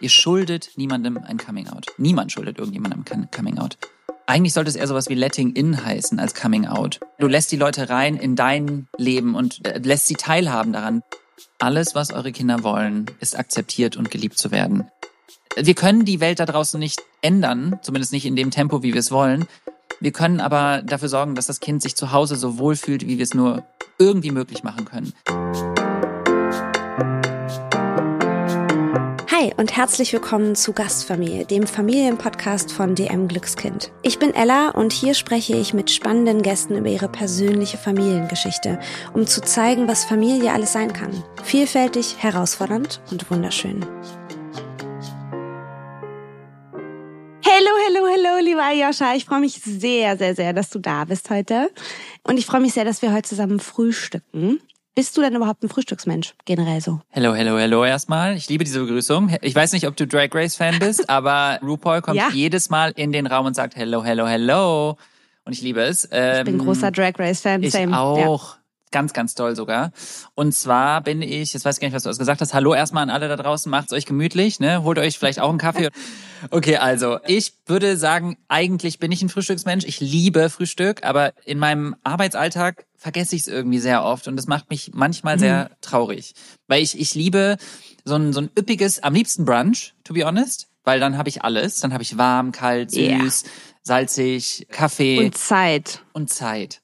[0.00, 1.86] Ihr schuldet niemandem ein Coming Out.
[1.96, 3.78] Niemand schuldet irgendjemandem ein Coming Out.
[4.26, 7.00] Eigentlich sollte es eher sowas wie Letting In heißen als Coming Out.
[7.18, 11.02] Du lässt die Leute rein in dein Leben und äh, lässt sie teilhaben daran.
[11.58, 14.88] Alles, was eure Kinder wollen, ist akzeptiert und geliebt zu werden.
[15.56, 19.00] Wir können die Welt da draußen nicht ändern, zumindest nicht in dem Tempo, wie wir
[19.00, 19.46] es wollen.
[20.00, 23.18] Wir können aber dafür sorgen, dass das Kind sich zu Hause so wohl fühlt, wie
[23.18, 23.64] wir es nur
[23.98, 25.12] irgendwie möglich machen können.
[29.42, 33.90] Hi und herzlich willkommen zu Gastfamilie, dem Familienpodcast von DM Glückskind.
[34.02, 38.78] Ich bin Ella und hier spreche ich mit spannenden Gästen über ihre persönliche Familiengeschichte,
[39.14, 41.24] um zu zeigen, was Familie alles sein kann.
[41.42, 43.84] Vielfältig, herausfordernd und wunderschön.
[47.44, 49.16] Hallo, hallo, hallo, lieber Ayosha.
[49.16, 51.68] Ich freue mich sehr, sehr, sehr, dass du da bist heute.
[52.22, 54.60] Und ich freue mich sehr, dass wir heute zusammen frühstücken.
[54.94, 57.00] Bist du denn überhaupt ein Frühstücksmensch, generell so?
[57.08, 58.36] Hello, hello, hello erstmal.
[58.36, 59.34] Ich liebe diese Begrüßung.
[59.40, 62.28] Ich weiß nicht, ob du Drag Race Fan bist, aber RuPaul kommt ja.
[62.30, 64.98] jedes Mal in den Raum und sagt Hello, hello, hello.
[65.46, 66.06] Und ich liebe es.
[66.12, 67.62] Ähm, ich bin ähm, großer Drag Race Fan.
[67.62, 67.98] Ich Same.
[67.98, 68.56] auch.
[68.56, 68.61] Ja.
[68.92, 69.90] Ganz, ganz toll sogar.
[70.34, 72.54] Und zwar bin ich, jetzt weiß ich gar nicht, was du gesagt hast.
[72.54, 74.84] Hallo erstmal an alle da draußen, macht's euch gemütlich, ne?
[74.84, 75.88] Holt euch vielleicht auch einen Kaffee.
[76.50, 79.84] Okay, also ich würde sagen, eigentlich bin ich ein Frühstücksmensch.
[79.84, 84.46] Ich liebe Frühstück, aber in meinem Arbeitsalltag vergesse ich es irgendwie sehr oft und das
[84.46, 85.74] macht mich manchmal sehr mhm.
[85.80, 86.34] traurig,
[86.68, 87.56] weil ich ich liebe
[88.04, 91.42] so ein so ein üppiges, am liebsten Brunch, to be honest, weil dann habe ich
[91.42, 93.30] alles, dann habe ich warm, kalt, süß, yeah.
[93.82, 96.80] salzig, Kaffee und Zeit und Zeit.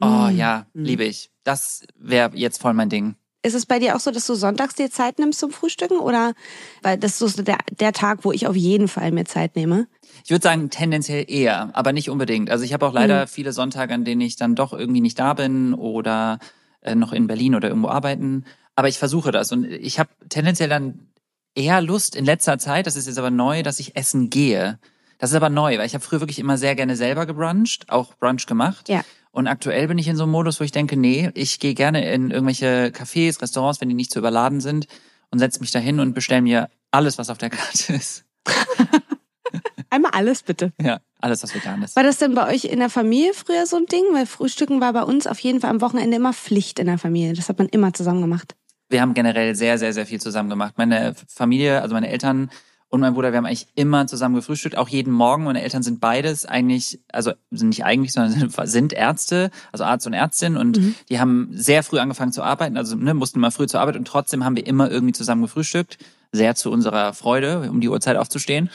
[0.00, 0.36] Oh mhm.
[0.36, 1.30] ja, liebe ich.
[1.46, 3.14] Das wäre jetzt voll mein Ding.
[3.42, 6.34] Ist es bei dir auch so, dass du sonntags dir Zeit nimmst zum Frühstücken oder
[6.82, 9.86] weil das ist so der, der Tag, wo ich auf jeden Fall mir Zeit nehme?
[10.24, 12.50] Ich würde sagen tendenziell eher, aber nicht unbedingt.
[12.50, 13.28] Also ich habe auch leider mhm.
[13.28, 16.40] viele Sonntage, an denen ich dann doch irgendwie nicht da bin oder
[16.80, 18.44] äh, noch in Berlin oder irgendwo arbeiten.
[18.74, 21.12] Aber ich versuche das und ich habe tendenziell dann
[21.54, 24.80] eher Lust in letzter Zeit, das ist jetzt aber neu, dass ich essen gehe.
[25.18, 28.14] Das ist aber neu, weil ich habe früher wirklich immer sehr gerne selber gebruncht, auch
[28.16, 28.88] Brunch gemacht.
[28.88, 29.02] Ja.
[29.36, 32.10] Und aktuell bin ich in so einem Modus, wo ich denke, nee, ich gehe gerne
[32.10, 34.86] in irgendwelche Cafés, Restaurants, wenn die nicht zu überladen sind
[35.30, 38.24] und setze mich dahin und bestelle mir alles, was auf der Karte ist.
[39.90, 40.72] Einmal alles bitte.
[40.80, 41.96] Ja, alles, was vegan ist.
[41.96, 44.04] War das denn bei euch in der Familie früher so ein Ding?
[44.12, 47.34] Weil Frühstücken war bei uns auf jeden Fall am Wochenende immer Pflicht in der Familie.
[47.34, 48.56] Das hat man immer zusammen gemacht.
[48.88, 50.78] Wir haben generell sehr, sehr, sehr viel zusammen gemacht.
[50.78, 52.48] Meine Familie, also meine Eltern
[52.88, 55.44] und mein Bruder, wir haben eigentlich immer zusammen gefrühstückt, auch jeden Morgen.
[55.44, 60.12] Meine Eltern sind beides eigentlich, also sind nicht eigentlich, sondern sind Ärzte, also Arzt und
[60.12, 60.94] Ärztin und mhm.
[61.08, 64.06] die haben sehr früh angefangen zu arbeiten, also ne, mussten mal früh zur Arbeit und
[64.06, 65.98] trotzdem haben wir immer irgendwie zusammen gefrühstückt.
[66.32, 68.68] Sehr zu unserer Freude, um die Uhrzeit aufzustehen.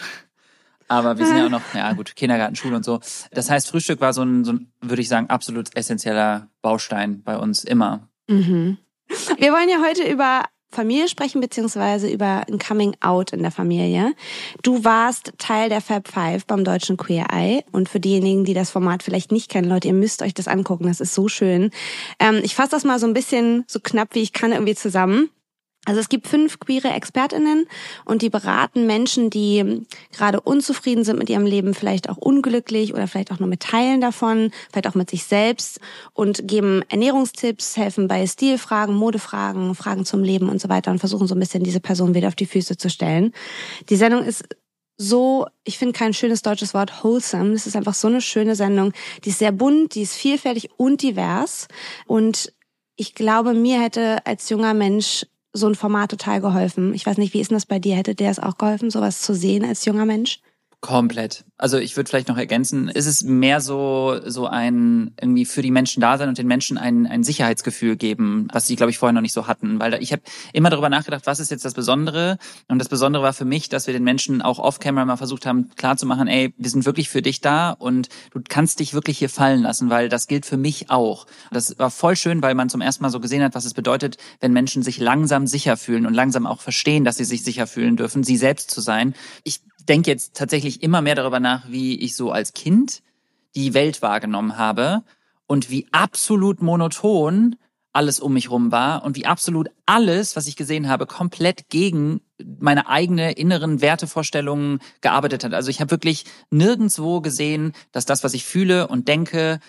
[0.87, 2.99] Aber wir sind ja auch noch, ja gut, Kindergarten, Schule und so.
[3.31, 7.37] Das heißt, Frühstück war so ein, so ein würde ich sagen, absolut essentieller Baustein bei
[7.37, 8.09] uns immer.
[8.27, 8.77] Mhm.
[9.37, 14.13] Wir wollen ja heute über Familie sprechen, beziehungsweise über ein Coming Out in der Familie.
[14.63, 17.63] Du warst Teil der Fab Five beim Deutschen Queer Eye.
[17.71, 20.87] Und für diejenigen, die das Format vielleicht nicht kennen, Leute, ihr müsst euch das angucken.
[20.87, 21.71] Das ist so schön.
[22.19, 25.29] Ähm, ich fasse das mal so ein bisschen so knapp wie ich kann irgendwie zusammen.
[25.85, 27.65] Also es gibt fünf queere Expertinnen
[28.05, 33.07] und die beraten Menschen, die gerade unzufrieden sind mit ihrem Leben, vielleicht auch unglücklich oder
[33.07, 35.79] vielleicht auch nur mit Teilen davon, vielleicht auch mit sich selbst
[36.13, 41.25] und geben Ernährungstipps, helfen bei Stilfragen, Modefragen, Fragen zum Leben und so weiter und versuchen
[41.25, 43.33] so ein bisschen diese Person wieder auf die Füße zu stellen.
[43.89, 44.43] Die Sendung ist
[44.97, 47.53] so, ich finde kein schönes deutsches Wort, wholesome.
[47.53, 48.93] Es ist einfach so eine schöne Sendung.
[49.23, 51.67] Die ist sehr bunt, die ist vielfältig und divers
[52.05, 52.53] und
[52.97, 56.93] ich glaube, mir hätte als junger Mensch so ein Format total geholfen.
[56.93, 57.95] Ich weiß nicht, wie ist denn das bei dir?
[57.95, 60.39] Hätte dir das auch geholfen, sowas zu sehen als junger Mensch?
[60.81, 61.45] Komplett.
[61.59, 65.69] Also ich würde vielleicht noch ergänzen, ist es mehr so so ein irgendwie für die
[65.69, 69.13] Menschen da sein und den Menschen ein, ein Sicherheitsgefühl geben, was sie glaube ich vorher
[69.13, 71.75] noch nicht so hatten, weil da, ich habe immer darüber nachgedacht, was ist jetzt das
[71.75, 75.45] Besondere und das Besondere war für mich, dass wir den Menschen auch off-camera mal versucht
[75.45, 79.29] haben klarzumachen, ey, wir sind wirklich für dich da und du kannst dich wirklich hier
[79.29, 81.27] fallen lassen, weil das gilt für mich auch.
[81.51, 84.17] Das war voll schön, weil man zum ersten Mal so gesehen hat, was es bedeutet,
[84.39, 87.97] wenn Menschen sich langsam sicher fühlen und langsam auch verstehen, dass sie sich sicher fühlen
[87.97, 89.13] dürfen, sie selbst zu sein.
[89.43, 93.01] Ich denke jetzt tatsächlich immer mehr darüber nach, wie ich so als Kind
[93.55, 95.03] die Welt wahrgenommen habe
[95.47, 97.55] und wie absolut monoton
[97.93, 102.21] alles um mich rum war und wie absolut alles, was ich gesehen habe, komplett gegen
[102.59, 105.53] meine eigene inneren Wertevorstellungen gearbeitet hat.
[105.53, 109.59] Also ich habe wirklich nirgendswo gesehen, dass das, was ich fühle und denke,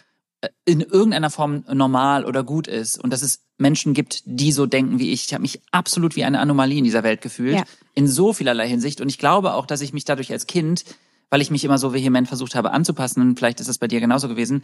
[0.65, 4.99] in irgendeiner Form normal oder gut ist und dass es Menschen gibt, die so denken
[4.99, 5.27] wie ich.
[5.27, 7.65] Ich habe mich absolut wie eine Anomalie in dieser Welt gefühlt, ja.
[7.95, 9.01] in so vielerlei Hinsicht.
[9.01, 10.85] Und ich glaube auch, dass ich mich dadurch als Kind,
[11.31, 14.01] weil ich mich immer so vehement versucht habe anzupassen, und vielleicht ist es bei dir
[14.01, 14.63] genauso gewesen,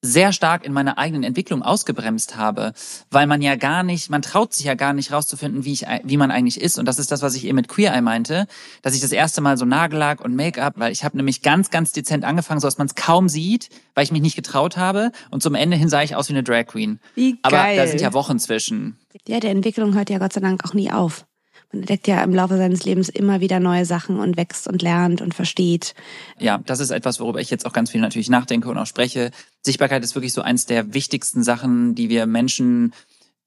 [0.00, 2.72] sehr stark in meiner eigenen Entwicklung ausgebremst habe,
[3.10, 6.16] weil man ja gar nicht, man traut sich ja gar nicht rauszufinden, wie ich, wie
[6.16, 6.78] man eigentlich ist.
[6.78, 8.46] Und das ist das, was ich eben mit Queer Eye meinte,
[8.82, 11.92] dass ich das erste Mal so Nagellack und Make-up, weil ich habe nämlich ganz, ganz
[11.92, 15.10] dezent angefangen, so dass man es kaum sieht, weil ich mich nicht getraut habe.
[15.30, 17.00] Und zum Ende hin sah ich aus wie eine Drag Queen.
[17.14, 17.40] Wie geil.
[17.42, 18.98] Aber da sind ja Wochen zwischen.
[19.26, 21.27] Ja, der Entwicklung hört ja Gott sei Dank auch nie auf
[21.72, 25.20] man entdeckt ja im Laufe seines Lebens immer wieder neue Sachen und wächst und lernt
[25.20, 25.94] und versteht.
[26.38, 29.30] Ja, das ist etwas, worüber ich jetzt auch ganz viel natürlich nachdenke und auch spreche.
[29.62, 32.94] Sichtbarkeit ist wirklich so eins der wichtigsten Sachen, die wir Menschen,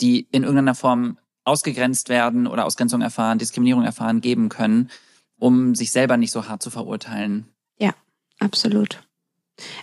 [0.02, 4.92] die in irgendeiner Form ausgegrenzt werden oder Ausgrenzung erfahren, Diskriminierung erfahren, geben können,
[5.40, 7.48] um sich selber nicht so hart zu verurteilen.
[7.80, 7.94] Ja,
[8.40, 9.02] absolut.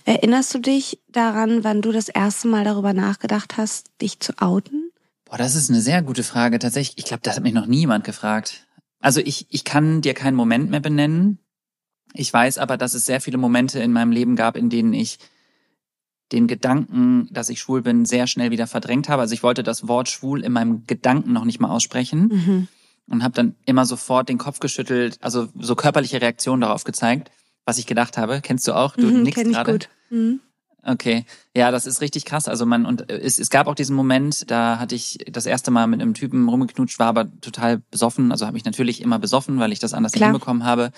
[0.05, 4.88] Erinnerst du dich daran, wann du das erste Mal darüber nachgedacht hast, dich zu outen?
[5.29, 6.59] Boah, das ist eine sehr gute Frage.
[6.59, 8.67] Tatsächlich, ich glaube, das hat mich noch niemand gefragt.
[9.01, 11.39] Also ich, ich kann dir keinen Moment mehr benennen.
[12.15, 15.19] Ich weiß aber, dass es sehr viele Momente in meinem Leben gab, in denen ich
[16.33, 19.23] den Gedanken, dass ich schwul bin, sehr schnell wieder verdrängt habe.
[19.23, 22.69] Also ich wollte das Wort schwul in meinem Gedanken noch nicht mal aussprechen mhm.
[23.11, 27.31] und habe dann immer sofort den Kopf geschüttelt, also so körperliche Reaktionen darauf gezeigt,
[27.65, 28.41] was ich gedacht habe.
[28.43, 28.97] Kennst du auch?
[28.97, 29.79] Du mhm, nickst gerade.
[30.11, 30.41] Mhm.
[30.89, 32.49] Okay, ja, das ist richtig krass.
[32.49, 35.87] Also man und es, es gab auch diesen Moment, da hatte ich das erste Mal
[35.87, 38.33] mit einem Typen rumgeknutscht, war aber total besoffen.
[38.33, 40.31] Also habe ich natürlich immer besoffen, weil ich das anders Klar.
[40.31, 40.91] nicht hinbekommen habe.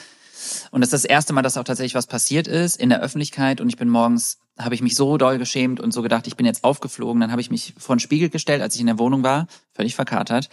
[0.71, 3.61] Und das ist das erste Mal, dass auch tatsächlich was passiert ist in der Öffentlichkeit.
[3.61, 6.47] Und ich bin morgens, habe ich mich so doll geschämt und so gedacht, ich bin
[6.47, 7.21] jetzt aufgeflogen.
[7.21, 9.97] Dann habe ich mich vor den Spiegel gestellt, als ich in der Wohnung war, völlig
[9.97, 10.51] verkatert,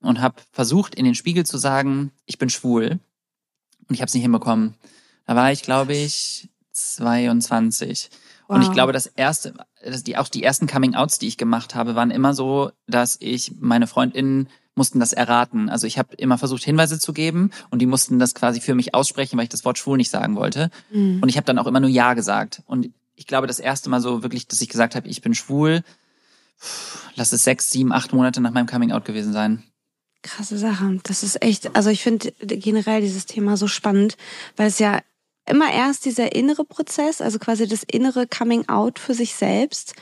[0.00, 2.98] und habe versucht, in den Spiegel zu sagen, ich bin schwul.
[3.88, 4.74] Und ich habe es nicht hinbekommen.
[5.26, 8.10] Da war ich, glaube ich, 22.
[8.48, 8.56] Wow.
[8.56, 9.54] Und ich glaube, das erste,
[9.84, 13.54] das die, auch die ersten Coming-outs, die ich gemacht habe, waren immer so, dass ich
[13.60, 15.68] meine Freundinnen mussten das erraten.
[15.68, 18.94] Also ich habe immer versucht, Hinweise zu geben und die mussten das quasi für mich
[18.94, 20.70] aussprechen, weil ich das Wort schwul nicht sagen wollte.
[20.90, 21.20] Mhm.
[21.22, 22.62] Und ich habe dann auch immer nur Ja gesagt.
[22.66, 25.82] Und ich glaube, das erste Mal so wirklich, dass ich gesagt habe, ich bin schwul,
[27.14, 29.62] lass es sechs, sieben, acht Monate nach meinem Coming-out gewesen sein.
[30.22, 31.00] Krasse Sache.
[31.02, 34.16] Das ist echt, also ich finde generell dieses Thema so spannend,
[34.56, 35.00] weil es ja
[35.46, 39.94] immer erst dieser innere Prozess, also quasi das innere Coming Out für sich selbst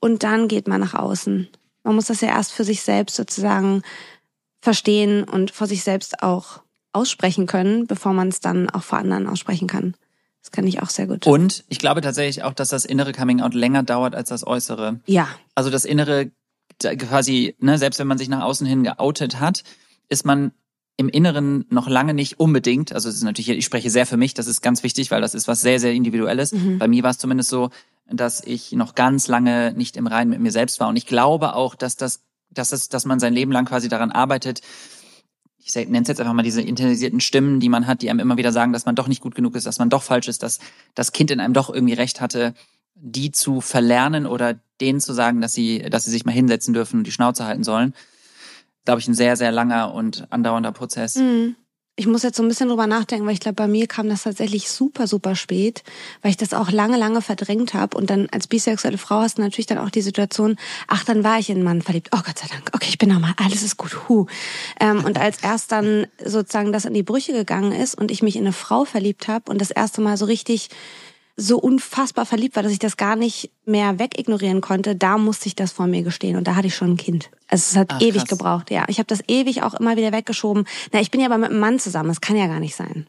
[0.00, 1.48] und dann geht man nach außen.
[1.84, 3.82] Man muss das ja erst für sich selbst sozusagen
[4.60, 6.62] verstehen und vor sich selbst auch
[6.92, 9.94] aussprechen können, bevor man es dann auch vor anderen aussprechen kann.
[10.42, 11.26] Das kann ich auch sehr gut.
[11.26, 15.00] Und ich glaube tatsächlich auch, dass das innere Coming Out länger dauert als das äußere.
[15.06, 15.28] Ja.
[15.54, 16.30] Also das innere
[16.80, 19.62] quasi, ne, selbst wenn man sich nach außen hin geoutet hat,
[20.08, 20.52] ist man
[20.96, 24.32] im Inneren noch lange nicht unbedingt, also es ist natürlich, ich spreche sehr für mich,
[24.32, 26.52] das ist ganz wichtig, weil das ist was sehr, sehr Individuelles.
[26.52, 26.78] Mhm.
[26.78, 27.70] Bei mir war es zumindest so,
[28.10, 30.88] dass ich noch ganz lange nicht im Reinen mit mir selbst war.
[30.88, 34.10] Und ich glaube auch, dass das, dass es, dass man sein Leben lang quasi daran
[34.10, 34.62] arbeitet,
[35.58, 38.36] ich nenne es jetzt einfach mal diese internalisierten Stimmen, die man hat, die einem immer
[38.36, 40.60] wieder sagen, dass man doch nicht gut genug ist, dass man doch falsch ist, dass
[40.94, 42.54] das Kind in einem doch irgendwie recht hatte,
[42.94, 46.98] die zu verlernen oder denen zu sagen, dass sie, dass sie sich mal hinsetzen dürfen
[46.98, 47.94] und die Schnauze halten sollen
[48.86, 51.16] glaube ich, ein sehr, sehr langer und andauernder Prozess.
[51.16, 51.56] Mhm.
[51.98, 54.24] Ich muss jetzt so ein bisschen drüber nachdenken, weil ich glaube, bei mir kam das
[54.24, 55.82] tatsächlich super, super spät,
[56.20, 57.96] weil ich das auch lange, lange verdrängt habe.
[57.96, 60.56] Und dann als bisexuelle Frau hast du natürlich dann auch die Situation,
[60.88, 62.10] ach, dann war ich in einen Mann verliebt.
[62.12, 64.08] Oh Gott sei Dank, okay, ich bin normal, alles ist gut.
[64.08, 64.26] Huh.
[64.78, 68.36] Ähm, und als erst dann sozusagen das in die Brüche gegangen ist und ich mich
[68.36, 70.68] in eine Frau verliebt habe und das erste Mal so richtig
[71.36, 75.54] so unfassbar verliebt war, dass ich das gar nicht mehr wegignorieren konnte, da musste ich
[75.54, 76.36] das vor mir gestehen.
[76.36, 77.30] Und da hatte ich schon ein Kind.
[77.48, 78.28] Also es hat Ach, ewig krass.
[78.28, 78.84] gebraucht, ja.
[78.88, 80.64] Ich habe das ewig auch immer wieder weggeschoben.
[80.92, 83.06] Na, ich bin ja aber mit einem Mann zusammen, das kann ja gar nicht sein.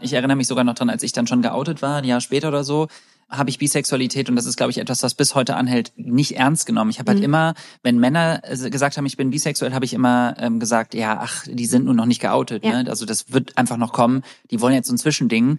[0.00, 2.48] Ich erinnere mich sogar noch dran, als ich dann schon geoutet war, ein Jahr später
[2.48, 2.88] oder so,
[3.28, 6.64] habe ich Bisexualität und das ist, glaube ich, etwas, was bis heute anhält, nicht ernst
[6.64, 6.90] genommen.
[6.90, 7.26] Ich habe halt mhm.
[7.26, 11.18] immer, wenn Männer äh, gesagt haben, ich bin bisexuell, habe ich immer ähm, gesagt, ja,
[11.20, 12.64] ach, die sind nur noch nicht geoutet.
[12.64, 12.82] Ja.
[12.82, 12.90] Ne?
[12.90, 14.22] Also das wird einfach noch kommen.
[14.50, 15.58] Die wollen jetzt so ein Zwischending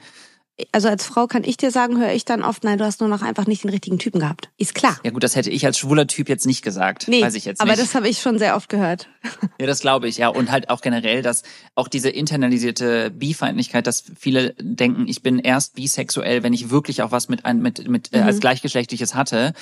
[0.72, 3.10] also als Frau kann ich dir sagen, höre ich dann oft, nein, du hast nur
[3.10, 4.50] noch einfach nicht den richtigen Typen gehabt.
[4.58, 5.00] Ist klar.
[5.04, 7.08] Ja gut, das hätte ich als schwuler Typ jetzt nicht gesagt.
[7.08, 7.70] Nee, weiß ich jetzt nicht.
[7.70, 9.08] aber das habe ich schon sehr oft gehört.
[9.60, 10.30] Ja, das glaube ich, ja.
[10.30, 11.44] Und halt auch generell, dass
[11.76, 17.12] auch diese internalisierte Bifeindlichkeit, dass viele denken, ich bin erst bisexuell, wenn ich wirklich auch
[17.12, 18.42] was mit, ein, mit, mit äh, als mhm.
[18.42, 19.54] gleichgeschlechtliches hatte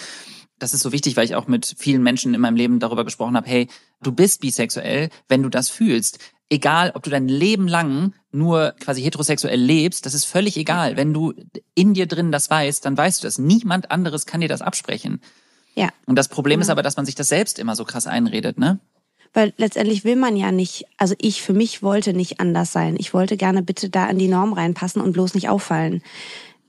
[0.60, 3.38] das ist so wichtig, weil ich auch mit vielen Menschen in meinem Leben darüber gesprochen
[3.38, 3.68] habe, hey,
[4.02, 9.02] du bist bisexuell, wenn du das fühlst egal, ob du dein Leben lang nur quasi
[9.02, 10.98] heterosexuell lebst, das ist völlig egal.
[10.98, 11.34] Wenn du
[11.76, 13.38] in dir drin das weißt, dann weißt du das.
[13.38, 15.22] Niemand anderes kann dir das absprechen.
[15.76, 15.90] Ja.
[16.06, 16.64] Und das Problem ja.
[16.64, 18.80] ist aber, dass man sich das selbst immer so krass einredet, ne?
[19.34, 22.96] Weil letztendlich will man ja nicht, also ich für mich wollte nicht anders sein.
[22.98, 26.02] Ich wollte gerne bitte da in die Norm reinpassen und bloß nicht auffallen.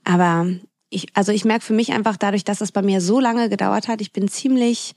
[0.03, 0.47] Aber
[0.89, 3.87] ich, also ich merke für mich einfach dadurch, dass es bei mir so lange gedauert
[3.87, 4.93] hat, ich bin ziemlich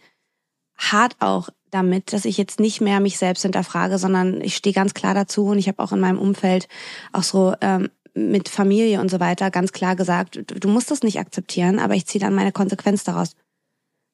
[0.76, 4.95] hart auch damit, dass ich jetzt nicht mehr mich selbst hinterfrage, sondern ich stehe ganz
[4.95, 6.69] klar dazu und ich habe auch in meinem Umfeld
[7.12, 11.19] auch so ähm, mit Familie und so weiter ganz klar gesagt, du, musst das nicht
[11.19, 13.33] akzeptieren, aber ich ziehe dann meine Konsequenz daraus.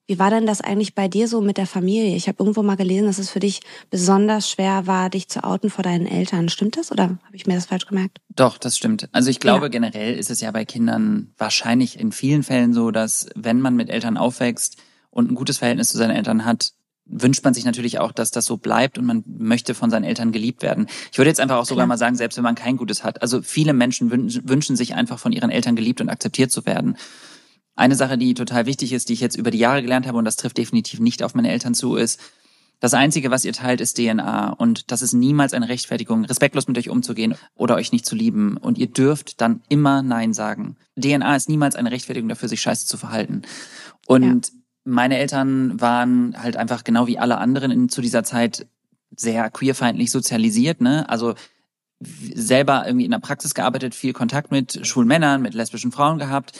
[0.06, 2.16] Wie war denn das eigentlich bei dir so mit der Familie?
[2.16, 3.60] Ich habe irgendwo mal gelesen, dass es für dich
[3.90, 6.48] besonders schwer war, dich zu outen vor deinen Eltern.
[6.48, 8.18] Stimmt das oder habe ich mir das falsch gemerkt?
[8.34, 9.10] Doch, das stimmt.
[9.12, 9.68] Also ich glaube, ja.
[9.68, 13.90] generell ist es ja bei Kindern wahrscheinlich in vielen Fällen so, dass wenn man mit
[13.90, 14.78] Eltern aufwächst
[15.18, 18.46] und ein gutes Verhältnis zu seinen Eltern hat, wünscht man sich natürlich auch, dass das
[18.46, 20.86] so bleibt und man möchte von seinen Eltern geliebt werden.
[21.10, 21.88] Ich würde jetzt einfach auch sogar Klar.
[21.88, 23.20] mal sagen, selbst wenn man kein Gutes hat.
[23.20, 26.96] Also viele Menschen wünschen sich einfach von ihren Eltern geliebt und akzeptiert zu werden.
[27.74, 30.24] Eine Sache, die total wichtig ist, die ich jetzt über die Jahre gelernt habe, und
[30.24, 32.20] das trifft definitiv nicht auf meine Eltern zu, ist,
[32.80, 34.50] das Einzige, was ihr teilt, ist DNA.
[34.50, 38.56] Und das ist niemals eine Rechtfertigung, respektlos mit euch umzugehen oder euch nicht zu lieben.
[38.56, 40.76] Und ihr dürft dann immer Nein sagen.
[40.96, 43.42] DNA ist niemals eine Rechtfertigung dafür, sich scheiße zu verhalten.
[44.06, 44.52] Und ja.
[44.88, 48.66] Meine Eltern waren halt einfach genau wie alle anderen in, zu dieser Zeit
[49.16, 50.80] sehr queerfeindlich sozialisiert.
[50.80, 51.08] Ne?
[51.08, 51.34] Also
[52.00, 56.58] selber irgendwie in der Praxis gearbeitet, viel Kontakt mit schwulen Männern, mit lesbischen Frauen gehabt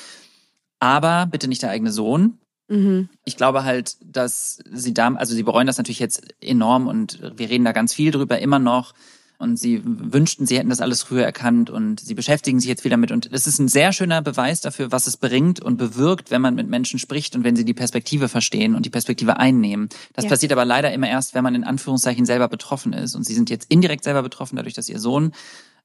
[0.81, 2.39] aber bitte nicht der eigene Sohn.
[2.69, 3.09] Mhm.
[3.25, 7.49] Ich glaube halt, dass sie da, also sie bereuen das natürlich jetzt enorm und wir
[7.49, 8.95] reden da ganz viel drüber immer noch.
[9.39, 12.95] Und sie wünschten, sie hätten das alles früher erkannt und sie beschäftigen sich jetzt wieder
[12.95, 13.13] damit.
[13.13, 16.57] Und es ist ein sehr schöner Beweis dafür, was es bringt und bewirkt, wenn man
[16.57, 19.91] mit Menschen spricht und wenn sie die Perspektive verstehen und die Perspektive einnehmen.
[20.15, 20.31] Das ja.
[20.31, 23.15] passiert aber leider immer erst, wenn man in Anführungszeichen selber betroffen ist.
[23.15, 25.33] Und sie sind jetzt indirekt selber betroffen, dadurch, dass ihr Sohn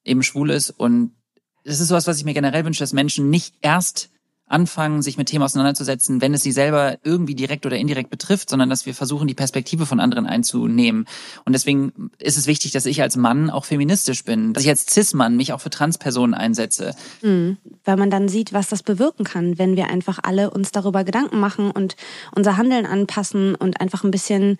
[0.03, 0.72] eben schwul ist.
[0.72, 1.12] Und
[1.63, 4.10] das ist sowas, was ich mir generell wünsche, dass Menschen nicht erst
[4.53, 8.69] anfangen, sich mit Themen auseinanderzusetzen, wenn es sie selber irgendwie direkt oder indirekt betrifft, sondern
[8.69, 11.05] dass wir versuchen, die Perspektive von anderen einzunehmen.
[11.43, 14.86] Und deswegen ist es wichtig, dass ich als Mann auch feministisch bin, dass ich als
[14.86, 16.95] Cis-Mann mich auch für Transpersonen einsetze.
[17.22, 17.57] Mhm.
[17.83, 21.39] Weil man dann sieht, was das bewirken kann, wenn wir einfach alle uns darüber Gedanken
[21.39, 21.95] machen und
[22.36, 24.57] unser Handeln anpassen und einfach ein bisschen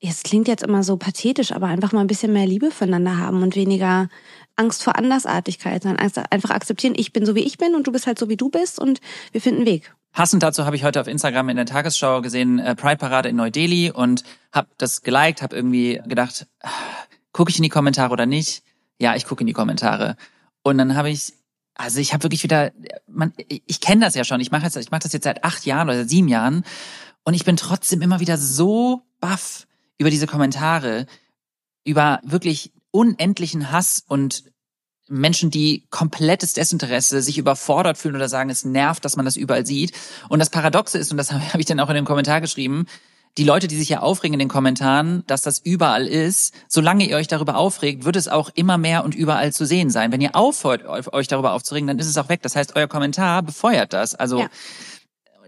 [0.00, 3.42] es klingt jetzt immer so pathetisch, aber einfach mal ein bisschen mehr Liebe füreinander haben
[3.42, 4.08] und weniger
[4.58, 6.00] Angst vor Andersartigkeit, sondern
[6.30, 8.48] einfach akzeptieren, ich bin so wie ich bin und du bist halt so wie du
[8.48, 9.00] bist und
[9.32, 9.94] wir finden einen Weg.
[10.12, 13.36] Passend dazu habe ich heute auf Instagram in der Tagesschau gesehen, äh, Pride Parade in
[13.36, 16.70] Neu-Delhi und habe das geliked, habe irgendwie gedacht, ah,
[17.32, 18.62] gucke ich in die Kommentare oder nicht?
[18.98, 20.16] Ja, ich gucke in die Kommentare.
[20.62, 21.34] Und dann habe ich,
[21.74, 22.72] also ich habe wirklich wieder,
[23.06, 26.04] man, ich kenne das ja schon, ich mache jetzt, das jetzt seit acht Jahren oder
[26.04, 26.64] sieben Jahren
[27.22, 29.66] und ich bin trotzdem immer wieder so baff
[29.98, 31.06] über diese Kommentare,
[31.84, 34.44] über wirklich unendlichen Hass und
[35.08, 39.66] Menschen, die komplettes Desinteresse, sich überfordert fühlen oder sagen, es nervt, dass man das überall
[39.66, 39.92] sieht.
[40.28, 42.86] Und das Paradoxe ist, und das habe ich dann auch in dem Kommentar geschrieben,
[43.36, 47.16] die Leute, die sich ja aufregen in den Kommentaren, dass das überall ist, solange ihr
[47.16, 50.10] euch darüber aufregt, wird es auch immer mehr und überall zu sehen sein.
[50.10, 52.42] Wenn ihr aufhört, euch darüber aufzuregen, dann ist es auch weg.
[52.42, 54.14] Das heißt, euer Kommentar befeuert das.
[54.14, 54.50] Also ja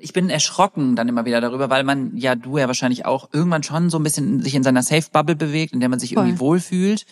[0.02, 3.62] ich bin erschrocken dann immer wieder darüber, weil man ja du ja wahrscheinlich auch irgendwann
[3.62, 6.24] schon so ein bisschen sich in seiner Safe Bubble bewegt, in der man sich Voll.
[6.24, 7.06] irgendwie wohlfühlt.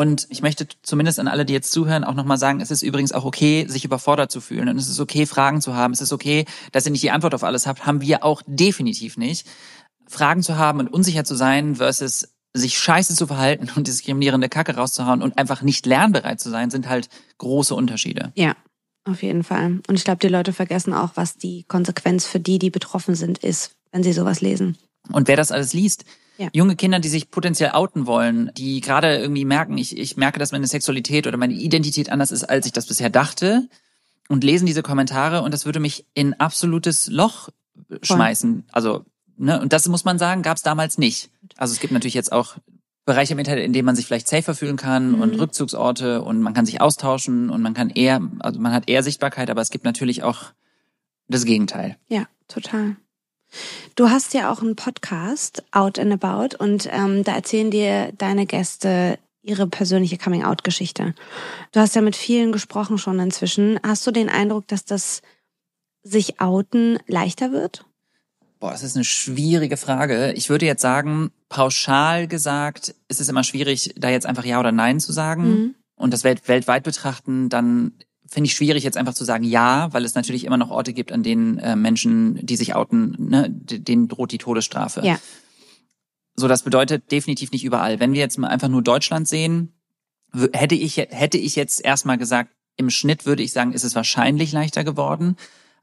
[0.00, 3.12] Und ich möchte zumindest an alle, die jetzt zuhören, auch nochmal sagen, es ist übrigens
[3.12, 4.70] auch okay, sich überfordert zu fühlen.
[4.70, 5.92] Und es ist okay, Fragen zu haben.
[5.92, 7.84] Es ist okay, dass ihr nicht die Antwort auf alles habt.
[7.84, 9.46] Haben wir auch definitiv nicht.
[10.08, 14.74] Fragen zu haben und unsicher zu sein versus sich scheiße zu verhalten und diskriminierende Kacke
[14.74, 18.32] rauszuhauen und einfach nicht lernbereit zu sein, sind halt große Unterschiede.
[18.36, 18.56] Ja,
[19.04, 19.80] auf jeden Fall.
[19.86, 23.36] Und ich glaube, die Leute vergessen auch, was die Konsequenz für die, die betroffen sind,
[23.36, 24.78] ist, wenn sie sowas lesen.
[25.12, 26.06] Und wer das alles liest,
[26.40, 26.48] ja.
[26.52, 30.52] junge Kinder, die sich potenziell outen wollen, die gerade irgendwie merken, ich, ich merke, dass
[30.52, 33.68] meine Sexualität oder meine Identität anders ist, als ich das bisher dachte,
[34.28, 37.50] und lesen diese Kommentare und das würde mich in absolutes Loch
[38.02, 38.62] schmeißen.
[38.62, 38.64] Voll.
[38.70, 39.04] Also,
[39.36, 41.30] ne, und das muss man sagen, gab es damals nicht.
[41.56, 42.56] Also es gibt natürlich jetzt auch
[43.04, 45.20] Bereiche im Internet, in denen man sich vielleicht safer fühlen kann mhm.
[45.20, 49.02] und Rückzugsorte und man kann sich austauschen und man kann eher, also man hat eher
[49.02, 50.52] Sichtbarkeit, aber es gibt natürlich auch
[51.26, 51.96] das Gegenteil.
[52.08, 52.96] Ja, total.
[53.96, 58.46] Du hast ja auch einen Podcast, Out and About, und ähm, da erzählen dir deine
[58.46, 61.14] Gäste ihre persönliche Coming-out-Geschichte.
[61.72, 63.80] Du hast ja mit vielen gesprochen schon inzwischen.
[63.82, 65.22] Hast du den Eindruck, dass das
[66.02, 67.84] sich outen leichter wird?
[68.58, 70.32] Boah, das ist eine schwierige Frage.
[70.34, 74.72] Ich würde jetzt sagen, pauschal gesagt, ist es immer schwierig, da jetzt einfach Ja oder
[74.72, 75.48] Nein zu sagen.
[75.48, 75.74] Mhm.
[75.96, 77.92] Und das Welt weltweit betrachten, dann
[78.30, 81.10] finde ich schwierig, jetzt einfach zu sagen Ja, weil es natürlich immer noch Orte gibt,
[81.10, 85.04] an denen äh, Menschen, die sich outen, ne, denen droht die Todesstrafe.
[85.04, 85.18] Ja.
[86.36, 87.98] So, das bedeutet definitiv nicht überall.
[87.98, 89.74] Wenn wir jetzt mal einfach nur Deutschland sehen,
[90.52, 94.52] hätte ich, hätte ich jetzt erstmal gesagt, im Schnitt würde ich sagen, ist es wahrscheinlich
[94.52, 95.36] leichter geworden.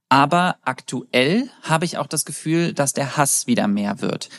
[0.10, 4.30] Aber aktuell habe ich auch das Gefühl, dass der Hass wieder mehr wird.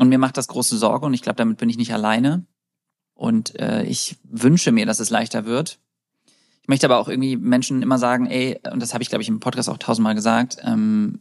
[0.00, 2.46] Und mir macht das große Sorge und ich glaube, damit bin ich nicht alleine.
[3.14, 5.78] Und äh, ich wünsche mir, dass es leichter wird.
[6.64, 9.28] Ich möchte aber auch irgendwie Menschen immer sagen, ey, und das habe ich, glaube ich,
[9.28, 11.20] im Podcast auch tausendmal gesagt, ähm,